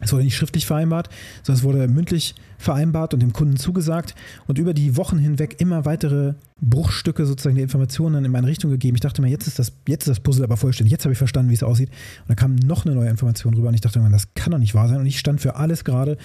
Es 0.00 0.12
wurde 0.12 0.24
nicht 0.24 0.36
schriftlich 0.36 0.66
vereinbart, 0.66 1.08
sondern 1.42 1.58
es 1.58 1.62
wurde 1.62 1.88
mündlich 1.88 2.34
vereinbart 2.58 3.14
und 3.14 3.20
dem 3.20 3.32
Kunden 3.32 3.56
zugesagt 3.56 4.14
und 4.46 4.58
über 4.58 4.74
die 4.74 4.96
Wochen 4.96 5.18
hinweg 5.18 5.60
immer 5.60 5.84
weitere 5.84 6.34
Bruchstücke 6.60 7.24
sozusagen 7.26 7.56
der 7.56 7.64
Informationen 7.64 8.24
in 8.24 8.32
meine 8.32 8.46
Richtung 8.46 8.70
gegeben. 8.70 8.96
Ich 8.96 9.00
dachte 9.00 9.22
mir, 9.22 9.28
jetzt 9.28 9.46
ist 9.46 9.58
das, 9.58 9.72
jetzt 9.86 10.02
ist 10.02 10.08
das 10.08 10.20
Puzzle 10.20 10.44
aber 10.44 10.56
vollständig. 10.56 10.90
Jetzt 10.90 11.04
habe 11.04 11.12
ich 11.12 11.18
verstanden, 11.18 11.50
wie 11.50 11.54
es 11.54 11.62
aussieht. 11.62 11.90
Und 11.90 12.28
dann 12.28 12.36
kam 12.36 12.54
noch 12.56 12.84
eine 12.84 12.94
neue 12.94 13.08
Information 13.08 13.54
rüber 13.54 13.68
und 13.68 13.74
ich 13.74 13.80
dachte 13.80 14.00
mir, 14.00 14.10
das 14.10 14.34
kann 14.34 14.50
doch 14.52 14.58
nicht 14.58 14.74
wahr 14.74 14.88
sein. 14.88 14.98
Und 14.98 15.06
ich 15.06 15.18
stand 15.18 15.40
für 15.40 15.56
alles 15.56 15.84
gerade 15.84 16.16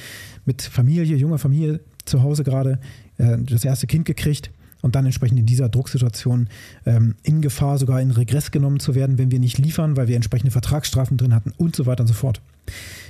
mit 0.45 0.61
Familie, 0.61 1.15
junger 1.15 1.37
Familie 1.37 1.81
zu 2.05 2.23
Hause 2.23 2.43
gerade, 2.43 2.79
äh, 3.17 3.37
das 3.39 3.65
erste 3.65 3.87
Kind 3.87 4.05
gekriegt 4.05 4.51
und 4.85 4.95
dann 4.95 5.05
entsprechend 5.05 5.39
in 5.39 5.47
dieser 5.47 5.67
Drucksituation 5.67 6.47
ähm, 6.85 7.15
in 7.23 7.41
Gefahr, 7.41 7.79
sogar 7.79 8.01
in 8.01 8.11
Regress 8.11 8.51
genommen 8.51 8.79
zu 8.79 8.93
werden, 8.93 9.17
wenn 9.17 9.31
wir 9.31 9.39
nicht 9.39 9.57
liefern, 9.57 9.97
weil 9.97 10.07
wir 10.07 10.15
entsprechende 10.15 10.51
Vertragsstrafen 10.51 11.17
drin 11.17 11.33
hatten 11.33 11.51
und 11.57 11.75
so 11.75 11.87
weiter 11.87 12.01
und 12.01 12.07
so 12.07 12.13
fort. 12.13 12.39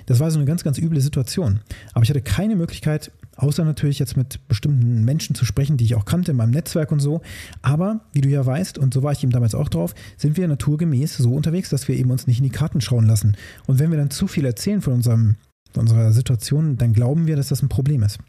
Das 0.06 0.20
war 0.20 0.30
so 0.32 0.38
eine 0.38 0.46
ganz, 0.46 0.64
ganz 0.64 0.78
üble 0.78 1.02
Situation. 1.02 1.62
Aber 1.94 2.04
ich 2.04 2.10
hatte 2.10 2.22
keine 2.22 2.56
Möglichkeit, 2.56 3.12
außer 3.38 3.66
natürlich 3.66 4.00
jetzt 4.00 4.18
mit 4.18 4.40
bestimmten 4.48 5.04
Menschen 5.04 5.36
zu 5.36 5.46
sprechen, 5.46 5.78
die 5.78 5.86
ich 5.86 5.96
auch 5.96 6.06
kannte 6.06 6.32
in 6.32 6.38
meinem 6.38 6.52
Netzwerk 6.52 6.92
und 6.92 7.00
so. 7.00 7.22
Aber 7.62 8.02
wie 8.14 8.22
du 8.22 8.30
ja 8.30 8.46
weißt, 8.46 8.78
und 8.78 8.94
so 8.94 9.04
war 9.04 9.12
ich 9.12 9.24
eben 9.24 9.32
damals 9.32 9.56
auch 9.56 9.70
drauf, 9.70 9.94
sind 10.18 10.38
wir 10.38 10.48
naturgemäß 10.48 11.18
so 11.18 11.34
unterwegs, 11.34 11.70
dass 11.70 11.88
wir 11.88 11.96
eben 11.96 12.12
uns 12.12 12.28
nicht 12.28 12.38
in 12.38 12.44
die 12.44 12.50
Karten 12.50 12.82
schauen 12.82 13.06
lassen. 13.06 13.36
Und 13.68 13.80
wenn 13.80 13.92
wir 13.92 13.98
dann 13.98 14.12
zu 14.12 14.28
viel 14.28 14.46
erzählen 14.46 14.82
von 14.82 14.94
unserem 14.94 15.36
unserer 15.78 16.14
Situation, 16.14 16.78
dann 16.78 16.94
glauben 16.94 17.28
wir, 17.28 17.36
dass 17.36 17.50
das 17.50 17.62
ein 17.62 17.68
Problem 17.68 18.04
ist. 18.04 18.20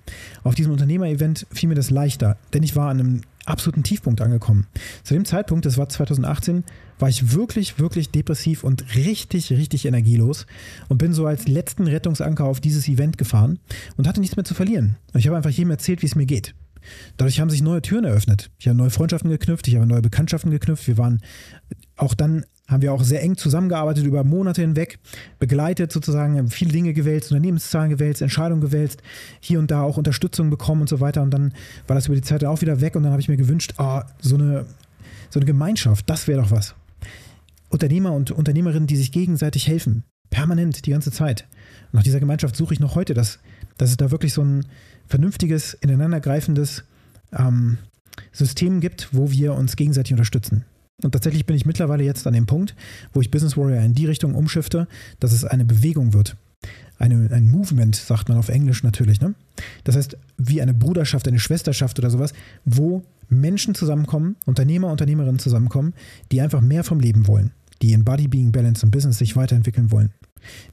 Auf 0.42 0.56
diesem 0.56 0.72
Unternehmer-Event 0.72 1.46
fiel 1.52 1.68
mir 1.68 1.76
das 1.76 1.90
leichter, 1.90 2.38
denn 2.52 2.64
ich 2.64 2.74
war 2.74 2.88
an 2.90 2.98
einem 2.98 3.20
absoluten 3.44 3.84
Tiefpunkt 3.84 4.20
angekommen. 4.20 4.66
Zu 5.04 5.14
dem 5.14 5.24
Zeitpunkt, 5.24 5.64
das 5.64 5.78
war 5.78 5.88
2018, 5.88 6.64
war 6.98 7.08
ich 7.08 7.32
wirklich, 7.32 7.78
wirklich 7.78 8.10
depressiv 8.10 8.64
und 8.64 8.96
richtig, 8.96 9.50
richtig 9.50 9.86
energielos 9.86 10.46
und 10.88 10.98
bin 10.98 11.12
so 11.12 11.26
als 11.26 11.46
letzten 11.46 11.86
Rettungsanker 11.86 12.44
auf 12.44 12.60
dieses 12.60 12.88
Event 12.88 13.18
gefahren 13.18 13.58
und 13.96 14.06
hatte 14.06 14.20
nichts 14.20 14.36
mehr 14.36 14.44
zu 14.44 14.54
verlieren. 14.54 14.96
Ich 15.14 15.26
habe 15.26 15.36
einfach 15.36 15.50
jedem 15.50 15.70
erzählt, 15.70 16.02
wie 16.02 16.06
es 16.06 16.14
mir 16.14 16.26
geht. 16.26 16.54
Dadurch 17.16 17.40
haben 17.40 17.50
sich 17.50 17.62
neue 17.62 17.82
Türen 17.82 18.04
eröffnet. 18.04 18.50
Ich 18.58 18.68
habe 18.68 18.78
neue 18.78 18.90
Freundschaften 18.90 19.30
geknüpft, 19.30 19.66
ich 19.68 19.76
habe 19.76 19.86
neue 19.86 20.02
Bekanntschaften 20.02 20.50
geknüpft. 20.50 20.86
Wir 20.86 20.98
waren 20.98 21.20
auch 21.96 22.14
dann 22.14 22.44
haben 22.68 22.82
wir 22.82 22.92
auch 22.92 23.04
sehr 23.04 23.22
eng 23.22 23.36
zusammengearbeitet 23.36 24.04
über 24.04 24.24
Monate 24.24 24.60
hinweg, 24.60 24.98
begleitet 25.38 25.92
sozusagen, 25.92 26.48
viele 26.48 26.72
Dinge 26.72 26.92
gewälzt, 26.94 27.30
Unternehmenszahlen 27.30 27.90
gewälzt, 27.90 28.22
Entscheidungen 28.22 28.60
gewälzt, 28.60 29.02
hier 29.40 29.58
und 29.58 29.70
da 29.70 29.82
auch 29.82 29.96
Unterstützung 29.96 30.50
bekommen 30.50 30.82
und 30.82 30.88
so 30.88 31.00
weiter. 31.00 31.22
Und 31.22 31.30
dann 31.30 31.52
war 31.86 31.94
das 31.94 32.06
über 32.06 32.16
die 32.16 32.22
Zeit 32.22 32.44
auch 32.44 32.60
wieder 32.62 32.80
weg 32.80 32.96
und 32.96 33.04
dann 33.04 33.12
habe 33.12 33.20
ich 33.20 33.28
mir 33.28 33.36
gewünscht, 33.36 33.74
oh, 33.78 34.00
so 34.20 34.34
eine, 34.34 34.66
so 35.30 35.38
eine 35.38 35.46
Gemeinschaft, 35.46 36.10
das 36.10 36.26
wäre 36.26 36.42
doch 36.42 36.50
was. 36.50 36.74
Unternehmer 37.68 38.12
und 38.12 38.30
Unternehmerinnen, 38.30 38.86
die 38.86 38.96
sich 38.96 39.12
gegenseitig 39.12 39.68
helfen, 39.68 40.04
Permanent, 40.30 40.86
die 40.86 40.90
ganze 40.90 41.10
Zeit. 41.10 41.46
Nach 41.92 42.02
dieser 42.02 42.20
Gemeinschaft 42.20 42.56
suche 42.56 42.74
ich 42.74 42.80
noch 42.80 42.94
heute, 42.94 43.14
dass, 43.14 43.38
dass 43.78 43.90
es 43.90 43.96
da 43.96 44.10
wirklich 44.10 44.32
so 44.32 44.42
ein 44.42 44.66
vernünftiges, 45.06 45.74
ineinandergreifendes 45.74 46.84
ähm, 47.32 47.78
System 48.32 48.80
gibt, 48.80 49.08
wo 49.12 49.30
wir 49.30 49.54
uns 49.54 49.76
gegenseitig 49.76 50.12
unterstützen. 50.12 50.64
Und 51.02 51.12
tatsächlich 51.12 51.44
bin 51.46 51.56
ich 51.56 51.66
mittlerweile 51.66 52.04
jetzt 52.04 52.26
an 52.26 52.32
dem 52.32 52.46
Punkt, 52.46 52.74
wo 53.12 53.20
ich 53.20 53.30
Business 53.30 53.56
Warrior 53.56 53.82
in 53.82 53.94
die 53.94 54.06
Richtung 54.06 54.34
umschifte, 54.34 54.88
dass 55.20 55.32
es 55.32 55.44
eine 55.44 55.64
Bewegung 55.64 56.14
wird. 56.14 56.36
Eine, 56.98 57.30
ein 57.30 57.50
Movement, 57.50 57.94
sagt 57.94 58.30
man 58.30 58.38
auf 58.38 58.48
Englisch 58.48 58.82
natürlich. 58.82 59.20
Ne? 59.20 59.34
Das 59.84 59.96
heißt, 59.96 60.16
wie 60.38 60.62
eine 60.62 60.72
Bruderschaft, 60.72 61.28
eine 61.28 61.38
Schwesterschaft 61.38 61.98
oder 61.98 62.08
sowas, 62.10 62.32
wo 62.64 63.02
Menschen 63.28 63.74
zusammenkommen, 63.74 64.36
Unternehmer, 64.44 64.90
Unternehmerinnen 64.90 65.38
zusammenkommen, 65.38 65.94
die 66.32 66.40
einfach 66.40 66.60
mehr 66.60 66.84
vom 66.84 67.00
Leben 67.00 67.26
wollen, 67.26 67.52
die 67.82 67.92
in 67.92 68.04
Body, 68.04 68.28
Being, 68.28 68.52
Balance 68.52 68.84
und 68.84 68.92
Business 68.92 69.18
sich 69.18 69.36
weiterentwickeln 69.36 69.90
wollen, 69.90 70.12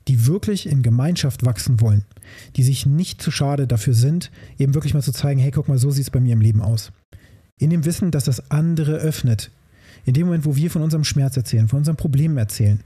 die 0.08 0.28
wirklich 0.28 0.68
in 0.68 0.84
Gemeinschaft 0.84 1.46
wachsen 1.46 1.82
wollen, 1.82 2.06
die 2.56 2.64
sich 2.64 2.86
nicht 2.86 3.22
zu 3.22 3.32
schade 3.32 3.68
dafür 3.68 3.94
sind, 3.94 4.32
eben 4.58 4.74
wirklich 4.74 4.94
mal 4.94 5.02
zu 5.02 5.12
zeigen, 5.12 5.40
hey, 5.40 5.52
guck 5.52 5.68
mal, 5.68 5.78
so 5.78 5.92
sieht 5.92 6.04
es 6.04 6.12
bei 6.12 6.20
mir 6.20 6.34
im 6.34 6.42
Leben 6.42 6.62
aus. 6.62 6.92
In 7.58 7.70
dem 7.70 7.86
Wissen, 7.86 8.12
dass 8.12 8.26
das 8.26 8.52
andere 8.52 8.96
öffnet, 8.98 9.52
in 10.06 10.14
dem 10.14 10.26
Moment, 10.26 10.46
wo 10.46 10.56
wir 10.56 10.70
von 10.70 10.82
unserem 10.82 11.04
Schmerz 11.04 11.38
erzählen, 11.38 11.68
von 11.68 11.80
unseren 11.80 11.96
Problemen 11.96 12.38
erzählen, 12.38 12.82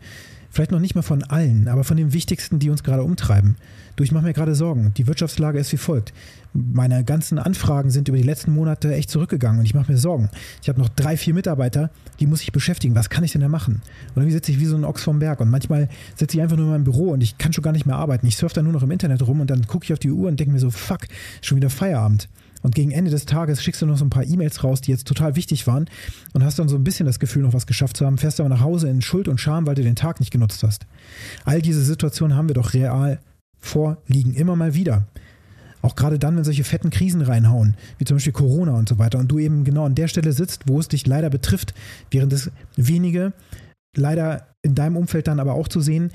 vielleicht 0.50 0.72
noch 0.72 0.80
nicht 0.80 0.96
mal 0.96 1.02
von 1.02 1.24
allen, 1.24 1.68
aber 1.68 1.84
von 1.84 1.98
den 1.98 2.14
wichtigsten, 2.14 2.60
die 2.60 2.70
uns 2.70 2.84
gerade 2.84 3.04
umtreiben. 3.04 3.56
Du, 3.96 4.04
ich 4.04 4.12
mache 4.12 4.26
mir 4.26 4.34
gerade 4.34 4.54
Sorgen. 4.54 4.94
Die 4.96 5.08
Wirtschaftslage 5.08 5.58
ist 5.58 5.72
wie 5.72 5.78
folgt. 5.78 6.14
Meine 6.54 7.04
ganzen 7.04 7.40
Anfragen 7.40 7.90
sind 7.90 8.08
über 8.08 8.18
die 8.18 8.24
letzten 8.24 8.54
Monate 8.54 8.94
echt 8.94 9.10
zurückgegangen 9.10 9.60
und 9.60 9.66
ich 9.66 9.74
mache 9.74 9.92
mir 9.92 9.98
Sorgen. 9.98 10.30
Ich 10.62 10.70
habe 10.70 10.80
noch 10.80 10.90
drei, 10.90 11.18
vier 11.18 11.34
Mitarbeiter, 11.34 11.90
die 12.20 12.28
muss 12.28 12.44
ich 12.44 12.52
beschäftigen. 12.52 12.94
Was 12.94 13.10
kann 13.10 13.24
ich 13.24 13.32
denn 13.32 13.42
da 13.42 13.50
machen? 13.50 13.82
Und 14.14 14.24
dann 14.24 14.32
sitze 14.32 14.52
ich 14.52 14.60
wie 14.60 14.66
so 14.66 14.76
ein 14.76 14.86
Ochs 14.86 15.04
vom 15.04 15.20
Berg 15.20 15.40
und 15.40 15.50
manchmal 15.50 15.90
sitze 16.16 16.38
ich 16.38 16.44
einfach 16.44 16.58
nur 16.58 16.68
in 16.68 16.72
meinem 16.72 16.84
Büro 16.84 17.10
und 17.12 17.22
ich 17.22 17.38
kann 17.38 17.54
schon 17.54 17.64
gar 17.64 17.72
nicht 17.74 17.88
mehr 17.88 17.96
arbeiten. 17.96 18.28
Ich 18.28 18.38
surfe 18.38 18.56
dann 18.56 18.66
nur 18.66 18.74
noch 18.74 18.84
im 18.84 18.92
Internet 18.92 19.26
rum 19.26 19.42
und 19.42 19.50
dann 19.50 19.66
gucke 19.66 19.86
ich 19.86 19.94
auf 19.94 20.00
die 20.00 20.12
Uhr 20.12 20.28
und 20.28 20.40
denke 20.40 20.54
mir 20.54 20.60
so, 20.60 20.70
fuck, 20.70 21.02
schon 21.42 21.58
wieder 21.58 21.72
Feierabend. 21.72 22.30
Und 22.64 22.76
gegen 22.76 22.92
Ende 22.92 23.12
des 23.12 23.26
Tages 23.26 23.64
schickst 23.64 23.82
du 23.82 23.86
noch 23.86 23.98
so 23.98 24.06
ein 24.06 24.10
paar 24.10 24.26
E-Mails 24.26 24.64
raus, 24.64 24.82
die 24.82 24.92
jetzt 24.92 25.08
total 25.08 25.36
wichtig 25.36 25.68
waren 25.68 25.86
und 26.34 26.44
hast 26.44 26.60
dann 26.60 26.70
so 26.70 26.76
ein 26.76 26.84
bisschen 26.84 27.06
das 27.06 27.20
Gefühl, 27.20 27.44
noch 27.44 27.54
was 27.54 27.68
geschafft 27.68 27.98
zu 27.98 28.06
haben, 28.06 28.18
fährst 28.18 28.40
aber 28.40 28.50
nach 28.50 28.62
Hause 28.62 28.90
in 28.90 29.02
Schuld 29.02 29.28
und 29.28 29.40
Scham, 29.40 29.68
weil 29.68 29.76
du 29.76 29.84
den 29.84 29.96
Tag 29.96 30.20
nicht 30.20 30.32
genutzt 30.32 30.64
hast. 30.64 30.86
All 31.46 31.62
diese 31.62 31.84
Situationen 31.84 32.36
haben 32.36 32.50
wir 32.50 32.56
doch 32.56 32.74
real 32.74 33.20
vorliegen, 33.60 34.34
immer 34.34 34.56
mal 34.56 34.74
wieder. 34.74 35.06
Auch 35.82 35.96
gerade 35.96 36.20
dann, 36.20 36.36
wenn 36.36 36.44
solche 36.44 36.64
fetten 36.64 36.90
Krisen 36.90 37.22
reinhauen, 37.22 37.76
wie 37.98 38.06
zum 38.06 38.18
Beispiel 38.18 38.34
Corona 38.34 38.74
und 38.74 38.90
so 38.90 38.98
weiter, 38.98 39.20
und 39.20 39.28
du 39.28 39.40
eben 39.40 39.64
genau 39.64 39.86
an 39.86 39.96
der 39.96 40.08
Stelle 40.08 40.34
sitzt, 40.34 40.64
wo 40.68 40.80
es 40.80 40.88
dich 40.88 41.06
leider 41.06 41.30
betrifft, 41.30 41.74
während 42.12 42.34
es 42.34 42.52
wenige 42.76 43.34
leider 43.96 44.48
in 44.62 44.76
deinem 44.76 44.98
Umfeld 44.98 45.28
dann 45.28 45.40
aber 45.40 45.54
auch 45.54 45.68
zu 45.68 45.82
sehen, 45.82 46.12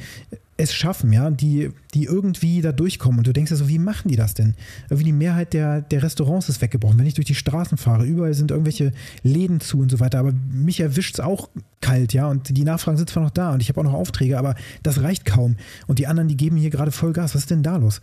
es 0.56 0.74
schaffen, 0.74 1.12
ja, 1.12 1.30
die, 1.30 1.70
die 1.94 2.04
irgendwie 2.04 2.60
da 2.60 2.72
durchkommen. 2.72 3.18
Und 3.18 3.26
du 3.26 3.32
denkst 3.32 3.50
ja 3.50 3.56
so, 3.56 3.68
wie 3.68 3.78
machen 3.78 4.08
die 4.08 4.16
das 4.16 4.34
denn? 4.34 4.54
Irgendwie 4.84 5.06
die 5.06 5.12
Mehrheit 5.12 5.54
der, 5.54 5.80
der 5.80 6.02
Restaurants 6.02 6.48
ist 6.48 6.60
weggebrochen. 6.60 6.98
Wenn 6.98 7.06
ich 7.06 7.14
durch 7.14 7.26
die 7.26 7.34
Straßen 7.34 7.78
fahre, 7.78 8.04
überall 8.04 8.34
sind 8.34 8.50
irgendwelche 8.50 8.92
Läden 9.22 9.60
zu 9.60 9.78
und 9.78 9.90
so 9.90 9.98
weiter. 9.98 10.18
Aber 10.18 10.32
mich 10.52 10.80
erwischt 10.80 11.14
es 11.14 11.20
auch 11.20 11.48
kalt, 11.80 12.12
ja. 12.12 12.28
Und 12.28 12.56
die 12.56 12.64
Nachfragen 12.64 12.98
sind 12.98 13.08
zwar 13.08 13.22
noch 13.22 13.30
da 13.30 13.52
und 13.52 13.60
ich 13.60 13.68
habe 13.68 13.80
auch 13.80 13.84
noch 13.84 13.94
Aufträge, 13.94 14.38
aber 14.38 14.54
das 14.82 15.02
reicht 15.02 15.24
kaum. 15.24 15.56
Und 15.86 15.98
die 15.98 16.06
anderen, 16.06 16.28
die 16.28 16.36
geben 16.36 16.56
hier 16.56 16.70
gerade 16.70 16.92
Vollgas. 16.92 17.34
Was 17.34 17.42
ist 17.42 17.50
denn 17.50 17.62
da 17.62 17.76
los? 17.78 18.00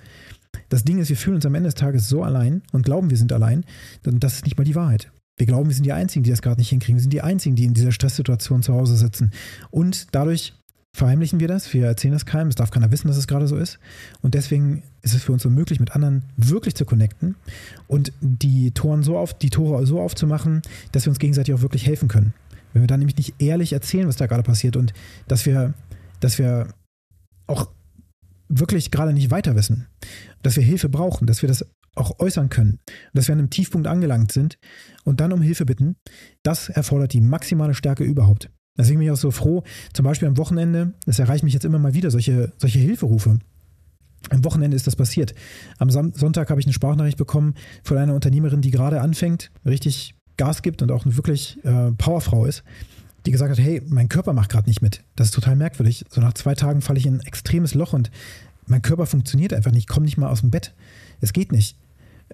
Das 0.70 0.84
Ding 0.84 0.98
ist, 0.98 1.10
wir 1.10 1.18
fühlen 1.18 1.36
uns 1.36 1.46
am 1.46 1.56
Ende 1.56 1.68
des 1.68 1.76
Tages 1.76 2.10
so 2.10 2.24
allein 2.24 2.64
und 2.72 2.84
glauben, 2.84 3.10
wir 3.10 3.18
sind 3.18 3.32
allein. 3.32 3.64
Und 4.06 4.24
das 4.24 4.36
ist 4.36 4.46
nicht 4.46 4.58
mal 4.58 4.64
die 4.64 4.76
Wahrheit. 4.76 5.12
Wir 5.38 5.46
glauben, 5.46 5.70
wir 5.70 5.76
sind 5.76 5.86
die 5.86 5.94
Einzigen, 5.94 6.24
die 6.24 6.32
das 6.32 6.42
gerade 6.42 6.60
nicht 6.60 6.70
hinkriegen. 6.70 6.98
Wir 6.98 7.02
sind 7.02 7.14
die 7.14 7.22
Einzigen, 7.22 7.56
die 7.56 7.64
in 7.64 7.74
dieser 7.74 7.94
Stresssituation 7.94 8.62
zu 8.62 8.74
Hause 8.74 8.98
sitzen. 8.98 9.32
Und 9.72 10.08
dadurch 10.12 10.54
verheimlichen 10.96 11.40
wir 11.40 11.48
das, 11.48 11.74
wir 11.74 11.86
erzählen 11.86 12.14
das 12.14 12.26
keinem, 12.26 12.50
es 12.50 12.56
darf 12.56 12.72
keiner 12.72 12.92
wissen, 12.92 13.08
dass 13.08 13.18
es 13.18 13.28
gerade 13.28 13.48
so 13.48 13.56
ist. 13.56 13.80
Und 14.22 14.34
deswegen 14.34 14.84
ist 15.02 15.14
es 15.14 15.24
für 15.24 15.32
uns 15.32 15.46
unmöglich, 15.46 15.80
mit 15.80 15.96
anderen 15.96 16.24
wirklich 16.36 16.76
zu 16.76 16.86
connecten 16.86 17.36
und 17.88 18.12
die 18.22 18.72
Toren 18.72 19.04
so 19.04 19.18
auf, 19.18 19.34
die 19.34 19.50
Tore 19.50 19.86
so 19.86 20.02
aufzumachen, 20.02 20.62
dass 20.92 21.06
wir 21.06 21.12
uns 21.12 21.20
gegenseitig 21.20 21.54
auch 21.54 21.62
wirklich 21.62 21.86
helfen 21.86 22.08
können. 22.08 22.34
Wenn 22.74 22.84
wir 22.84 22.88
dann 22.88 23.00
nämlich 23.00 23.18
nicht 23.18 23.36
ehrlich 23.40 23.74
erzählen, 23.74 24.08
was 24.08 24.16
da 24.18 24.28
gerade 24.28 24.44
passiert 24.44 24.76
und 24.76 24.94
dass 25.28 25.46
wir, 25.46 25.74
dass 26.20 26.38
wir 26.38 26.74
auch 27.48 27.70
wirklich 28.48 28.92
gerade 28.92 29.14
nicht 29.14 29.32
weiter 29.32 29.56
wissen, 29.56 29.88
dass 30.42 30.56
wir 30.56 30.64
Hilfe 30.64 30.90
brauchen, 30.90 31.28
dass 31.28 31.42
wir 31.42 31.48
das 31.48 31.66
auch 31.96 32.20
äußern 32.20 32.50
können, 32.50 32.80
dass 33.14 33.28
wir 33.28 33.34
an 33.34 33.40
einem 33.40 33.50
Tiefpunkt 33.50 33.88
angelangt 33.88 34.32
sind 34.32 34.58
und 35.04 35.20
dann 35.20 35.34
um 35.34 35.42
Hilfe 35.42 35.66
bitten, 35.66 35.96
das 36.44 36.70
erfordert 36.70 37.14
die 37.14 37.22
maximale 37.22 37.74
Stärke 37.74 38.04
überhaupt. 38.04 38.50
Deswegen 38.80 39.00
bin 39.00 39.08
ich 39.08 39.12
auch 39.12 39.18
so 39.18 39.30
froh, 39.30 39.64
zum 39.94 40.06
Beispiel 40.06 40.30
am 40.30 40.38
Wochenende, 40.38 40.94
es 41.06 41.20
erreicht 41.20 41.44
mich 41.44 41.54
jetzt 41.54 41.66
immer 41.66 41.80
mal 41.80 41.94
wieder 41.94 42.10
solche, 42.12 42.54
solche 42.58 42.80
Hilferufe. 42.80 43.40
Am 44.30 44.46
Wochenende 44.46 44.76
ist 44.76 44.88
das 44.88 44.96
passiert. 44.96 45.36
Am 45.80 45.90
Sonntag 45.90 46.50
habe 46.50 46.62
ich 46.62 46.66
eine 46.66 46.74
Sprachnachricht 46.74 47.18
bekommen 47.18 47.56
von 47.84 47.98
einer 47.98 48.14
Unternehmerin, 48.14 48.62
die 48.62 48.72
gerade 48.72 49.02
anfängt, 49.02 49.52
richtig 49.66 50.16
Gas 50.38 50.62
gibt 50.62 50.82
und 50.82 50.92
auch 50.92 51.06
eine 51.06 51.18
wirklich 51.18 51.60
äh, 51.66 51.92
Powerfrau 51.92 52.46
ist, 52.46 52.64
die 53.26 53.32
gesagt 53.32 53.52
hat, 53.52 53.60
hey, 53.60 53.82
mein 53.86 54.08
Körper 54.08 54.32
macht 54.32 54.50
gerade 54.50 54.70
nicht 54.70 54.82
mit. 54.82 55.04
Das 55.18 55.28
ist 55.28 55.34
total 55.34 55.58
merkwürdig. 55.58 56.06
So 56.10 56.22
nach 56.22 56.34
zwei 56.34 56.56
Tagen 56.56 56.82
falle 56.82 57.00
ich 57.00 57.06
in 57.06 57.16
ein 57.16 57.26
extremes 57.26 57.74
Loch 57.74 57.92
und 57.92 58.10
mein 58.66 58.82
Körper 58.82 59.08
funktioniert 59.08 59.52
einfach 59.52 59.72
nicht. 59.72 59.82
Ich 59.82 59.88
komme 59.88 60.06
nicht 60.06 60.18
mal 60.18 60.30
aus 60.30 60.40
dem 60.40 60.52
Bett. 60.52 60.74
Es 61.20 61.34
geht 61.34 61.52
nicht. 61.52 61.76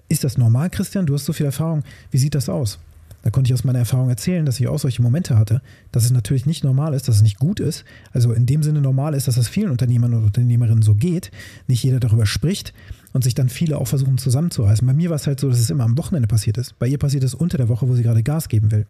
Ist 0.08 0.22
das 0.22 0.38
normal, 0.38 0.70
Christian? 0.70 1.06
Du 1.06 1.14
hast 1.14 1.24
so 1.24 1.32
viel 1.32 1.46
Erfahrung. 1.46 1.82
Wie 2.12 2.18
sieht 2.18 2.36
das 2.36 2.48
aus? 2.48 2.78
Da 3.26 3.30
konnte 3.30 3.48
ich 3.48 3.54
aus 3.54 3.64
meiner 3.64 3.80
Erfahrung 3.80 4.08
erzählen, 4.08 4.46
dass 4.46 4.60
ich 4.60 4.68
auch 4.68 4.78
solche 4.78 5.02
Momente 5.02 5.36
hatte, 5.36 5.60
dass 5.90 6.04
es 6.04 6.12
natürlich 6.12 6.46
nicht 6.46 6.62
normal 6.62 6.94
ist, 6.94 7.08
dass 7.08 7.16
es 7.16 7.22
nicht 7.22 7.40
gut 7.40 7.58
ist. 7.58 7.84
Also 8.12 8.32
in 8.32 8.46
dem 8.46 8.62
Sinne 8.62 8.80
normal 8.80 9.14
ist, 9.14 9.26
dass 9.26 9.34
das 9.34 9.48
vielen 9.48 9.72
Unternehmern 9.72 10.14
und 10.14 10.22
Unternehmerinnen 10.22 10.82
so 10.82 10.94
geht. 10.94 11.32
Nicht 11.66 11.82
jeder 11.82 11.98
darüber 11.98 12.24
spricht 12.24 12.72
und 13.12 13.24
sich 13.24 13.34
dann 13.34 13.48
viele 13.48 13.78
auch 13.78 13.88
versuchen 13.88 14.16
zusammenzureißen. 14.16 14.86
Bei 14.86 14.92
mir 14.92 15.10
war 15.10 15.16
es 15.16 15.26
halt 15.26 15.40
so, 15.40 15.48
dass 15.48 15.58
es 15.58 15.70
immer 15.70 15.82
am 15.82 15.98
Wochenende 15.98 16.28
passiert 16.28 16.56
ist. 16.56 16.78
Bei 16.78 16.86
ihr 16.86 16.98
passiert 16.98 17.24
es 17.24 17.34
unter 17.34 17.56
der 17.58 17.68
Woche, 17.68 17.88
wo 17.88 17.96
sie 17.96 18.04
gerade 18.04 18.22
Gas 18.22 18.48
geben 18.48 18.70
will. 18.70 18.86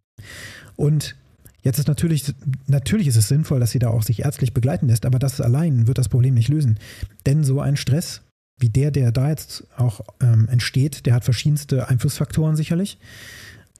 Und 0.76 1.16
Jetzt 1.62 1.80
ist 1.80 1.88
natürlich, 1.88 2.32
natürlich 2.68 3.08
ist 3.08 3.16
es 3.16 3.26
sinnvoll, 3.26 3.58
dass 3.58 3.72
sie 3.72 3.80
da 3.80 3.88
auch 3.88 4.04
sich 4.04 4.22
ärztlich 4.22 4.54
begleiten 4.54 4.86
lässt, 4.86 5.04
aber 5.04 5.18
das 5.18 5.40
allein 5.40 5.88
wird 5.88 5.98
das 5.98 6.08
Problem 6.08 6.34
nicht 6.34 6.48
lösen. 6.48 6.78
Denn 7.24 7.42
so 7.42 7.58
ein 7.58 7.76
Stress 7.76 8.20
wie 8.58 8.68
der, 8.68 8.90
der 8.90 9.12
da 9.12 9.30
jetzt 9.30 9.66
auch 9.76 10.00
ähm, 10.20 10.48
entsteht, 10.48 11.06
der 11.06 11.14
hat 11.14 11.24
verschiedenste 11.24 11.88
Einflussfaktoren 11.88 12.54
sicherlich. 12.56 12.98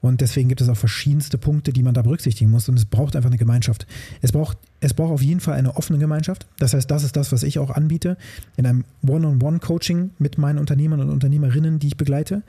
Und 0.01 0.21
deswegen 0.21 0.47
gibt 0.47 0.61
es 0.61 0.69
auch 0.69 0.77
verschiedenste 0.77 1.37
Punkte, 1.37 1.73
die 1.73 1.81
man 1.81 1.93
da 1.93 2.01
berücksichtigen 2.01 2.51
muss. 2.51 2.69
Und 2.69 2.77
es 2.77 2.85
braucht 2.85 3.15
einfach 3.15 3.29
eine 3.29 3.37
Gemeinschaft. 3.37 3.87
Es 4.21 4.31
braucht, 4.31 4.57
es 4.79 4.93
braucht 4.93 5.11
auf 5.11 5.21
jeden 5.21 5.39
Fall 5.39 5.55
eine 5.55 5.75
offene 5.75 5.97
Gemeinschaft. 5.97 6.45
Das 6.59 6.73
heißt, 6.73 6.89
das 6.89 7.03
ist 7.03 7.15
das, 7.15 7.31
was 7.31 7.43
ich 7.43 7.57
auch 7.59 7.71
anbiete 7.71 8.17
in 8.57 8.65
einem 8.65 8.83
One-on-One-Coaching 9.05 10.11
mit 10.19 10.37
meinen 10.37 10.59
Unternehmern 10.59 10.99
und 10.99 11.09
Unternehmerinnen, 11.09 11.79
die 11.79 11.87
ich 11.87 11.97
begleite. 11.97 12.43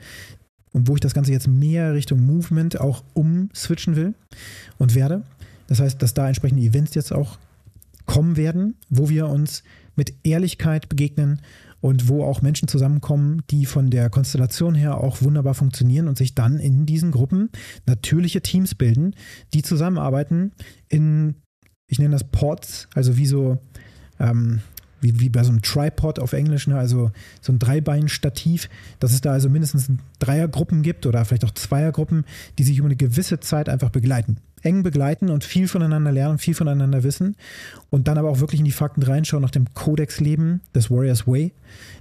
Und 0.71 0.87
wo 0.87 0.93
ich 0.93 1.01
das 1.01 1.15
Ganze 1.15 1.31
jetzt 1.31 1.47
mehr 1.47 1.93
Richtung 1.95 2.23
Movement 2.23 2.79
auch 2.79 3.03
umswitchen 3.15 3.95
will 3.95 4.13
und 4.77 4.93
werde. 4.93 5.23
Das 5.65 5.79
heißt, 5.79 6.01
dass 6.01 6.13
da 6.13 6.27
entsprechende 6.27 6.61
Events 6.61 6.93
jetzt 6.93 7.11
auch 7.11 7.39
kommen 8.05 8.37
werden, 8.37 8.75
wo 8.89 9.09
wir 9.09 9.27
uns 9.27 9.63
mit 9.95 10.13
Ehrlichkeit 10.23 10.89
begegnen 10.89 11.41
und 11.81 12.07
wo 12.07 12.23
auch 12.23 12.41
Menschen 12.41 12.67
zusammenkommen, 12.67 13.41
die 13.49 13.65
von 13.65 13.89
der 13.89 14.09
Konstellation 14.09 14.75
her 14.75 14.97
auch 14.97 15.21
wunderbar 15.21 15.53
funktionieren 15.53 16.07
und 16.07 16.17
sich 16.17 16.35
dann 16.35 16.59
in 16.59 16.85
diesen 16.85 17.11
Gruppen 17.11 17.49
natürliche 17.85 18.41
Teams 18.41 18.75
bilden, 18.75 19.15
die 19.53 19.61
zusammenarbeiten 19.61 20.51
in, 20.87 21.35
ich 21.87 21.99
nenne 21.99 22.11
das 22.11 22.25
Pods, 22.25 22.87
also 22.93 23.17
wie 23.17 23.25
so, 23.25 23.59
ähm, 24.19 24.59
wie, 25.01 25.19
wie 25.21 25.29
bei 25.29 25.43
so 25.43 25.51
einem 25.51 25.61
Tripod 25.61 26.19
auf 26.19 26.33
Englisch, 26.33 26.67
ne? 26.67 26.77
also 26.77 27.11
so 27.39 27.53
ein 27.53 27.59
Dreibein-Stativ, 27.59 28.69
dass 28.99 29.13
es 29.13 29.21
da 29.21 29.31
also 29.31 29.49
mindestens 29.49 29.89
Dreiergruppen 30.19 30.81
gibt 30.81 31.05
oder 31.05 31.23
vielleicht 31.23 31.45
auch 31.45 31.51
Zweiergruppen, 31.51 32.25
die 32.57 32.63
sich 32.63 32.77
über 32.77 32.87
eine 32.87 32.97
gewisse 32.97 33.39
Zeit 33.39 33.69
einfach 33.69 33.89
begleiten 33.89 34.37
eng 34.63 34.83
begleiten 34.83 35.29
und 35.29 35.43
viel 35.43 35.67
voneinander 35.67 36.11
lernen, 36.11 36.37
viel 36.37 36.53
voneinander 36.53 37.03
wissen 37.03 37.35
und 37.89 38.07
dann 38.07 38.17
aber 38.17 38.29
auch 38.29 38.39
wirklich 38.39 38.59
in 38.59 38.65
die 38.65 38.71
Fakten 38.71 39.03
reinschauen, 39.03 39.41
nach 39.41 39.51
dem 39.51 39.73
Kodex 39.73 40.19
leben 40.19 40.61
des 40.73 40.89
Warriors 40.89 41.27
Way. 41.27 41.53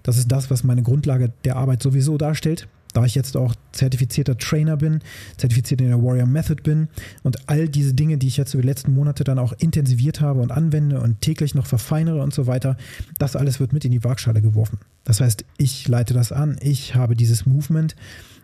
Das 0.02 0.18
ist 0.18 0.30
das, 0.30 0.50
was 0.50 0.64
meine 0.64 0.82
Grundlage 0.82 1.32
der 1.44 1.56
Arbeit 1.56 1.82
sowieso 1.82 2.18
darstellt. 2.18 2.68
Da 2.94 3.04
ich 3.04 3.14
jetzt 3.14 3.36
auch 3.36 3.54
zertifizierter 3.72 4.38
Trainer 4.38 4.76
bin, 4.76 5.00
zertifiziert 5.36 5.80
in 5.80 5.88
der 5.88 6.02
Warrior 6.02 6.26
Method 6.26 6.62
bin 6.62 6.88
und 7.22 7.48
all 7.48 7.68
diese 7.68 7.92
Dinge, 7.92 8.16
die 8.16 8.28
ich 8.28 8.38
jetzt 8.38 8.54
über 8.54 8.62
die 8.62 8.68
letzten 8.68 8.94
Monate 8.94 9.24
dann 9.24 9.38
auch 9.38 9.52
intensiviert 9.52 10.20
habe 10.20 10.40
und 10.40 10.52
anwende 10.52 11.00
und 11.00 11.20
täglich 11.20 11.54
noch 11.54 11.66
verfeinere 11.66 12.22
und 12.22 12.32
so 12.32 12.46
weiter, 12.46 12.76
das 13.18 13.36
alles 13.36 13.60
wird 13.60 13.72
mit 13.72 13.84
in 13.84 13.92
die 13.92 14.02
Waagschale 14.04 14.40
geworfen. 14.40 14.78
Das 15.04 15.20
heißt, 15.20 15.44
ich 15.58 15.86
leite 15.86 16.14
das 16.14 16.32
an, 16.32 16.56
ich 16.62 16.94
habe 16.94 17.14
dieses 17.14 17.44
Movement 17.44 17.94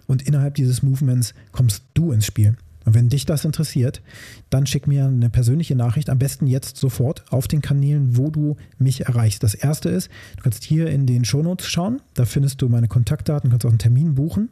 und 0.07 0.23
innerhalb 0.23 0.55
dieses 0.55 0.83
Movements 0.83 1.35
kommst 1.53 1.85
du 1.95 2.13
ins 2.13 2.27
Spiel. 2.27 2.57
Und 2.85 2.95
wenn 2.95 3.09
dich 3.09 3.27
das 3.27 3.45
interessiert, 3.45 4.03
dann 4.51 4.67
schick 4.67 4.87
mir 4.87 5.07
eine 5.07 5.31
persönliche 5.31 5.75
Nachricht, 5.75 6.11
am 6.11 6.19
besten 6.19 6.47
jetzt 6.47 6.77
sofort 6.77 7.25
auf 7.31 7.49
den 7.49 7.63
Kanälen, 7.63 8.17
wo 8.17 8.31
du 8.31 8.57
mich 8.79 9.07
erreichst. 9.07 9.43
Das 9.43 9.55
erste 9.55 9.89
ist, 9.89 10.11
du 10.37 10.43
kannst 10.43 10.65
hier 10.65 10.89
in 10.89 11.07
den 11.07 11.25
Shownotes 11.25 11.67
schauen, 11.67 12.01
da 12.15 12.25
findest 12.25 12.61
du 12.63 12.69
meine 12.69 12.89
Kontaktdaten, 12.89 13.51
kannst 13.51 13.65
auch 13.65 13.71
einen 13.71 13.79
Termin 13.79 14.15
buchen. 14.15 14.51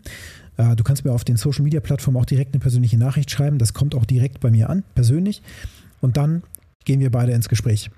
Äh, 0.57 0.77
du 0.77 0.85
kannst 0.85 1.05
mir 1.05 1.13
auf 1.13 1.25
den 1.25 1.37
Social 1.37 1.63
Media 1.63 1.81
Plattformen 1.81 2.17
auch 2.17 2.27
direkt 2.27 2.55
eine 2.55 2.61
persönliche 2.61 2.99
Nachricht 2.99 3.31
schreiben, 3.31 3.59
das 3.59 3.75
kommt 3.75 3.95
auch 3.95 4.05
direkt 4.05 4.41
bei 4.41 4.51
mir 4.51 4.71
an, 4.71 4.85
persönlich. 4.95 5.43
Und 6.01 6.17
dann 6.17 6.43
gehen 6.85 7.01
wir 7.01 7.11
beide 7.11 7.33
ins 7.33 7.49
Gespräch 7.49 7.91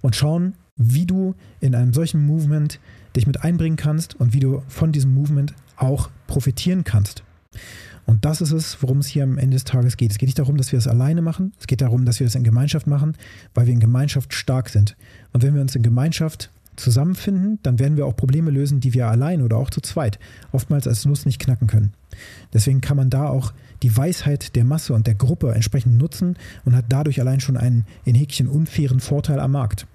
und 0.00 0.16
schauen, 0.16 0.54
wie 0.76 1.04
du 1.04 1.34
in 1.60 1.74
einem 1.74 1.92
solchen 1.92 2.24
Movement 2.24 2.80
dich 3.16 3.26
mit 3.26 3.42
einbringen 3.42 3.76
kannst 3.76 4.14
und 4.14 4.32
wie 4.32 4.40
du 4.40 4.62
von 4.68 4.92
diesem 4.92 5.12
Movement 5.12 5.54
auch 5.76 6.10
profitieren 6.26 6.84
kannst. 6.84 7.22
Und 8.10 8.24
das 8.24 8.40
ist 8.40 8.50
es, 8.50 8.82
worum 8.82 8.98
es 8.98 9.06
hier 9.06 9.22
am 9.22 9.38
Ende 9.38 9.54
des 9.54 9.62
Tages 9.62 9.96
geht. 9.96 10.10
Es 10.10 10.18
geht 10.18 10.26
nicht 10.26 10.40
darum, 10.40 10.56
dass 10.56 10.72
wir 10.72 10.80
es 10.80 10.88
alleine 10.88 11.22
machen. 11.22 11.52
Es 11.60 11.68
geht 11.68 11.80
darum, 11.80 12.04
dass 12.04 12.18
wir 12.18 12.26
es 12.26 12.34
in 12.34 12.42
Gemeinschaft 12.42 12.88
machen, 12.88 13.14
weil 13.54 13.66
wir 13.66 13.72
in 13.72 13.78
Gemeinschaft 13.78 14.34
stark 14.34 14.68
sind. 14.68 14.96
Und 15.32 15.44
wenn 15.44 15.54
wir 15.54 15.60
uns 15.60 15.76
in 15.76 15.84
Gemeinschaft 15.84 16.50
zusammenfinden, 16.74 17.60
dann 17.62 17.78
werden 17.78 17.96
wir 17.96 18.06
auch 18.06 18.16
Probleme 18.16 18.50
lösen, 18.50 18.80
die 18.80 18.94
wir 18.94 19.06
allein 19.06 19.42
oder 19.42 19.58
auch 19.58 19.70
zu 19.70 19.80
zweit 19.80 20.18
oftmals 20.50 20.88
als 20.88 21.04
Nuss 21.04 21.24
nicht 21.24 21.38
knacken 21.38 21.68
können. 21.68 21.92
Deswegen 22.52 22.80
kann 22.80 22.96
man 22.96 23.10
da 23.10 23.28
auch 23.28 23.52
die 23.84 23.96
Weisheit 23.96 24.56
der 24.56 24.64
Masse 24.64 24.92
und 24.92 25.06
der 25.06 25.14
Gruppe 25.14 25.52
entsprechend 25.54 25.96
nutzen 25.96 26.36
und 26.64 26.74
hat 26.74 26.86
dadurch 26.88 27.20
allein 27.20 27.38
schon 27.38 27.56
einen 27.56 27.86
in 28.04 28.16
Häkchen 28.16 28.48
unfairen 28.48 28.98
Vorteil 28.98 29.38
am 29.38 29.52
Markt. 29.52 29.86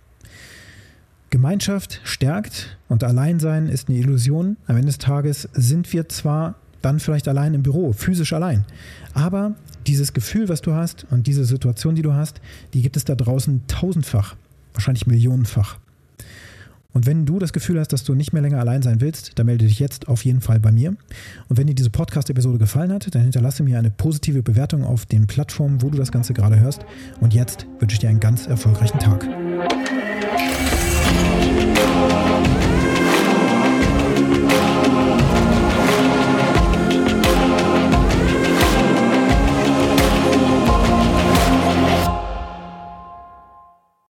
Gemeinschaft 1.32 2.00
stärkt 2.06 2.78
und 2.88 3.04
Alleinsein 3.04 3.68
ist 3.68 3.90
eine 3.90 3.98
Illusion. 3.98 4.56
Am 4.68 4.78
Ende 4.78 4.88
des 4.88 5.00
Tages 5.00 5.50
sind 5.52 5.92
wir 5.92 6.08
zwar 6.08 6.56
dann 6.86 7.00
vielleicht 7.00 7.28
allein 7.28 7.54
im 7.54 7.64
Büro, 7.64 7.92
physisch 7.92 8.32
allein, 8.34 8.66
aber 9.14 9.56
dieses 9.88 10.14
Gefühl, 10.14 10.50
was 10.50 10.62
du 10.62 10.74
hast 10.74 11.06
und 11.12 11.28
diese 11.28 11.46
Situation, 11.46 11.96
die 11.96 12.02
du 12.02 12.14
hast, 12.14 12.42
die 12.74 12.82
gibt 12.82 12.98
es 12.98 13.06
da 13.06 13.16
draußen 13.16 13.68
tausendfach, 13.68 14.36
wahrscheinlich 14.74 15.08
millionenfach. 15.08 15.78
Und 16.96 17.06
wenn 17.06 17.26
du 17.26 17.40
das 17.40 17.52
Gefühl 17.52 17.78
hast, 17.78 17.92
dass 17.92 18.06
du 18.06 18.14
nicht 18.14 18.32
mehr 18.32 18.42
länger 18.42 18.60
allein 18.62 18.82
sein 18.82 19.02
willst, 19.02 19.38
dann 19.38 19.48
melde 19.48 19.66
dich 19.66 19.80
jetzt 19.80 20.08
auf 20.08 20.24
jeden 20.24 20.40
Fall 20.40 20.62
bei 20.62 20.72
mir. 20.72 20.96
Und 21.50 21.58
wenn 21.58 21.68
dir 21.68 21.76
diese 21.76 21.90
Podcast-Episode 21.90 22.58
gefallen 22.58 22.94
hat, 22.94 23.14
dann 23.14 23.22
hinterlasse 23.22 23.64
mir 23.64 23.78
eine 23.78 23.92
positive 23.92 24.42
Bewertung 24.42 24.86
auf 24.86 25.06
den 25.06 25.28
Plattformen, 25.28 25.82
wo 25.82 25.90
du 25.90 25.98
das 25.98 26.14
Ganze 26.14 26.34
gerade 26.34 26.58
hörst. 26.58 26.86
Und 27.20 27.34
jetzt 27.34 27.68
wünsche 27.80 27.96
ich 27.96 28.00
dir 28.00 28.08
einen 28.08 28.22
ganz 28.22 28.48
erfolgreichen 28.48 29.00
Tag. 29.00 29.28